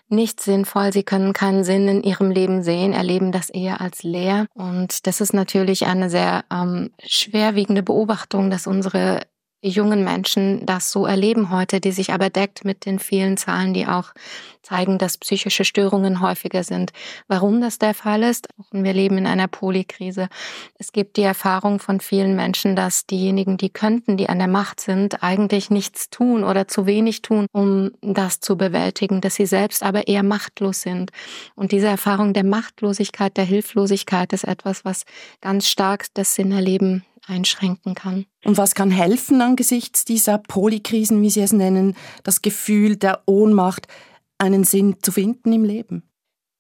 nicht 0.09 0.41
sinnvoll, 0.41 0.93
sie 0.93 1.03
können 1.03 1.33
keinen 1.33 1.65
Sinn 1.65 1.89
in 1.89 2.03
ihrem 2.03 2.31
Leben 2.31 2.63
sehen, 2.63 2.93
erleben 2.93 3.33
das 3.33 3.51
eher 3.51 3.81
als 3.81 4.03
leer. 4.03 4.47
Und 4.55 5.07
das 5.07 5.21
ist 5.21 5.35
natürlich 5.35 5.87
eine 5.87 6.11
sehr 6.11 6.45
ähm, 6.53 6.91
schwerwiegende 7.05 7.83
Beobachtung, 7.83 8.51
dass 8.51 8.67
unsere 8.67 9.23
jungen 9.63 10.05
Menschen 10.05 10.67
das 10.67 10.91
so 10.91 11.07
erleben 11.07 11.51
heute, 11.51 11.81
die 11.81 11.93
sich 11.93 12.13
aber 12.13 12.31
deckt 12.31 12.65
mit 12.65 12.85
den 12.85 12.99
vielen 12.99 13.37
Zahlen, 13.37 13.73
die 13.73 13.87
auch 13.87 14.13
zeigen, 14.63 14.99
dass 14.99 15.19
psychische 15.19 15.65
Störungen 15.65 16.21
häufiger 16.21 16.65
sind. 16.65 16.93
Warum 17.29 17.61
das 17.61 17.79
der 17.79 17.95
Fall 17.95 18.23
ist? 18.23 18.49
Wir 18.71 18.93
leben 18.93 19.19
in 19.19 19.27
einer 19.27 19.49
Polykrise. 19.49 20.29
Es 20.79 20.93
gibt 20.93 21.17
die 21.17 21.23
Erfahrung 21.23 21.79
von 21.79 22.01
vielen 22.01 22.37
Menschen, 22.37 22.77
dass 22.77 23.07
diejenigen, 23.07 23.57
die 23.57 23.71
könnten, 23.71 24.17
die 24.17 24.29
an 24.29 24.39
der 24.39 24.49
Macht 24.49 24.81
sind, 24.81 25.23
eigentlich 25.23 25.71
nichts 25.71 26.11
tun 26.11 26.45
oder 26.45 26.69
zu 26.69 26.87
wenig 26.87 27.23
tun, 27.23 27.47
um 27.53 27.91
das 28.01 28.41
zu 28.41 28.57
bewältigen, 28.57 29.21
dass 29.21 29.35
sie 29.35 29.47
selbst 29.47 29.83
aber 29.83 30.07
eher 30.09 30.23
machtlos 30.23 30.83
sind. 30.83 31.11
Und 31.55 31.73
diese 31.73 31.89
Erfahrung 31.89 32.33
der 32.33 32.45
Machtlosigkeit, 32.45 33.37
der 33.37 33.45
Hilflosigkeit 33.45 34.33
ist 34.33 34.45
etwas, 34.45 34.85
was 34.85 35.05
ganz 35.41 35.69
stark 35.69 36.07
das 36.15 36.35
Sinnerleben 36.35 37.05
einschränken 37.27 37.95
kann. 37.95 38.27
Und 38.45 38.57
was 38.57 38.75
kann 38.75 38.91
helfen 38.91 39.41
angesichts 39.41 40.05
dieser 40.05 40.39
Polykrisen, 40.39 41.23
wie 41.23 41.31
Sie 41.31 41.41
es 41.41 41.53
nennen, 41.53 41.97
das 42.25 42.43
Gefühl 42.43 42.97
der 42.97 43.23
Ohnmacht, 43.27 43.87
einen 44.39 44.65
Sinn 44.65 44.97
zu 45.03 45.13
finden 45.13 45.53
im 45.53 45.65
Leben? 45.65 46.03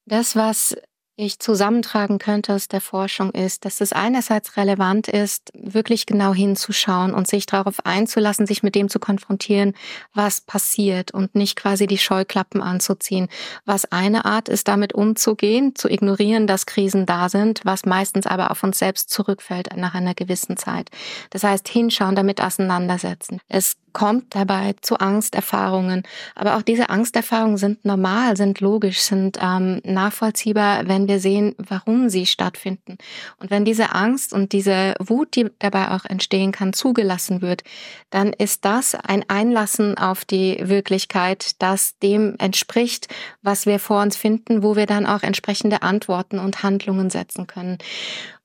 Das, 0.06 0.36
was 0.36 0.76
ich 1.16 1.38
zusammentragen 1.38 2.18
könnte 2.18 2.54
aus 2.54 2.68
der 2.68 2.80
Forschung, 2.80 3.32
ist, 3.32 3.64
dass 3.64 3.80
es 3.80 3.92
einerseits 3.92 4.56
relevant 4.56 5.08
ist, 5.08 5.50
wirklich 5.54 6.06
genau 6.06 6.32
hinzuschauen 6.32 7.12
und 7.12 7.28
sich 7.28 7.44
darauf 7.44 7.84
einzulassen, 7.84 8.46
sich 8.46 8.62
mit 8.62 8.74
dem 8.74 8.88
zu 8.88 8.98
konfrontieren, 8.98 9.74
was 10.14 10.40
passiert 10.40 11.12
und 11.12 11.34
nicht 11.34 11.56
quasi 11.56 11.86
die 11.86 11.98
Scheuklappen 11.98 12.62
anzuziehen. 12.62 13.28
Was 13.66 13.84
eine 13.92 14.24
Art 14.24 14.48
ist, 14.48 14.68
damit 14.68 14.94
umzugehen, 14.94 15.74
zu 15.74 15.88
ignorieren, 15.88 16.46
dass 16.46 16.66
Krisen 16.66 17.04
da 17.04 17.28
sind, 17.28 17.60
was 17.64 17.84
meistens 17.84 18.26
aber 18.26 18.50
auf 18.50 18.62
uns 18.62 18.78
selbst 18.78 19.10
zurückfällt 19.10 19.76
nach 19.76 19.94
einer 19.94 20.14
gewissen 20.14 20.56
Zeit. 20.56 20.90
Das 21.30 21.44
heißt, 21.44 21.68
hinschauen, 21.68 22.16
damit 22.16 22.40
auseinandersetzen. 22.40 23.40
Es 23.48 23.76
kommt 23.92 24.34
dabei 24.34 24.74
zu 24.80 24.98
Angsterfahrungen. 24.98 26.02
Aber 26.34 26.56
auch 26.56 26.62
diese 26.62 26.90
Angsterfahrungen 26.90 27.56
sind 27.56 27.84
normal, 27.84 28.36
sind 28.36 28.60
logisch, 28.60 29.00
sind 29.00 29.38
ähm, 29.40 29.80
nachvollziehbar, 29.84 30.88
wenn 30.88 31.08
wir 31.08 31.18
sehen, 31.18 31.54
warum 31.58 32.08
sie 32.08 32.26
stattfinden. 32.26 32.98
Und 33.38 33.50
wenn 33.50 33.64
diese 33.64 33.94
Angst 33.94 34.32
und 34.32 34.52
diese 34.52 34.94
Wut, 34.98 35.36
die 35.36 35.50
dabei 35.58 35.90
auch 35.90 36.04
entstehen 36.04 36.52
kann, 36.52 36.72
zugelassen 36.72 37.42
wird, 37.42 37.62
dann 38.10 38.32
ist 38.32 38.64
das 38.64 38.94
ein 38.94 39.24
Einlassen 39.28 39.96
auf 39.98 40.24
die 40.24 40.58
Wirklichkeit, 40.62 41.60
das 41.60 41.98
dem 41.98 42.36
entspricht, 42.38 43.08
was 43.42 43.66
wir 43.66 43.78
vor 43.78 44.02
uns 44.02 44.16
finden, 44.16 44.62
wo 44.62 44.76
wir 44.76 44.86
dann 44.86 45.06
auch 45.06 45.22
entsprechende 45.22 45.82
Antworten 45.82 46.38
und 46.38 46.62
Handlungen 46.62 47.10
setzen 47.10 47.46
können. 47.46 47.78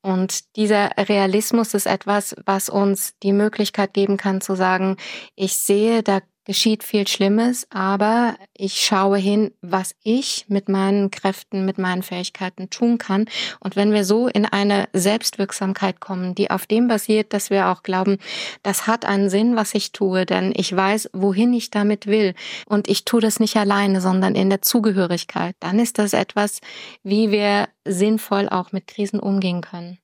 Und 0.07 0.55
dieser 0.55 0.91
Realismus 0.97 1.73
ist 1.73 1.85
etwas, 1.85 2.33
was 2.45 2.69
uns 2.69 3.15
die 3.23 3.33
Möglichkeit 3.33 3.93
geben 3.93 4.15
kann 4.15 4.39
zu 4.39 4.55
sagen, 4.55 4.95
ich 5.35 5.57
sehe, 5.57 6.01
da 6.01 6.21
geschieht 6.47 6.83
viel 6.83 7.05
Schlimmes, 7.10 7.67
aber 7.71 8.38
ich 8.53 8.79
schaue 8.79 9.17
hin, 9.17 9.51
was 9.62 9.93
ich 10.01 10.45
mit 10.47 10.69
meinen 10.69 11.12
Kräften, 11.12 11.65
mit 11.65 11.77
meinen 11.77 12.03
Fähigkeiten 12.03 12.69
tun 12.69 12.97
kann. 12.97 13.25
Und 13.60 13.75
wenn 13.75 13.91
wir 13.91 14.05
so 14.05 14.29
in 14.29 14.45
eine 14.45 14.88
Selbstwirksamkeit 14.93 15.99
kommen, 15.99 16.36
die 16.36 16.49
auf 16.49 16.65
dem 16.65 16.88
basiert, 16.88 17.33
dass 17.33 17.49
wir 17.49 17.67
auch 17.67 17.83
glauben, 17.83 18.17
das 18.63 18.88
hat 18.88 19.03
einen 19.03 19.29
Sinn, 19.29 19.57
was 19.57 19.75
ich 19.75 19.91
tue, 19.91 20.25
denn 20.25 20.53
ich 20.55 20.73
weiß, 20.73 21.10
wohin 21.12 21.53
ich 21.53 21.69
damit 21.69 22.07
will. 22.07 22.33
Und 22.65 22.88
ich 22.88 23.03
tue 23.03 23.19
das 23.19 23.41
nicht 23.41 23.57
alleine, 23.57 23.99
sondern 23.99 24.33
in 24.33 24.49
der 24.49 24.62
Zugehörigkeit. 24.62 25.53
Dann 25.60 25.79
ist 25.79 25.99
das 25.99 26.13
etwas, 26.13 26.62
wie 27.03 27.29
wir 27.29 27.67
sinnvoll 27.83 28.47
auch 28.47 28.71
mit 28.71 28.88
Krisen 28.88 29.19
umgehen 29.19 29.60
können. 29.60 29.99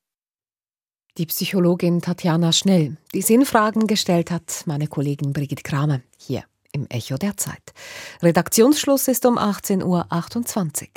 Die 1.20 1.28
Psychologin 1.28 2.02
Tatjana 2.02 2.52
Schnell, 2.52 2.98
die 3.14 3.22
Sinnfragen 3.22 3.86
gestellt 3.86 4.32
hat, 4.32 4.64
meine 4.66 4.88
Kollegin 4.88 5.32
Brigitte 5.32 5.62
Kramer 5.62 6.02
hier 6.18 6.44
im 6.72 6.88
Echo 6.90 7.18
der 7.18 7.38
Zeit. 7.38 7.62
Redaktionsschluss 8.24 9.08
ist 9.08 9.24
um 9.28 9.38
18.28 9.38 9.84
Uhr. 9.86 10.88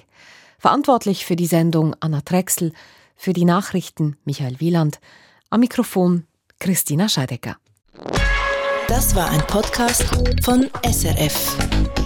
Verantwortlich 0.59 1.27
für 1.27 1.37
die 1.37 1.47
Sendung 1.47 1.95
Anna 2.01 2.23
Drechsel, 2.25 2.73
für 3.15 3.35
die 3.35 3.45
Nachrichten 3.45 4.17
Michael 4.25 4.59
Wieland, 4.59 5.01
am 5.51 5.61
Mikrofon 5.61 6.25
Christina 6.61 7.11
Scheidecker. 7.11 7.59
Das 8.89 9.15
war 9.15 9.29
ein 9.29 9.47
Podcast 9.47 10.03
von 10.43 10.71
SRF. 10.83 12.06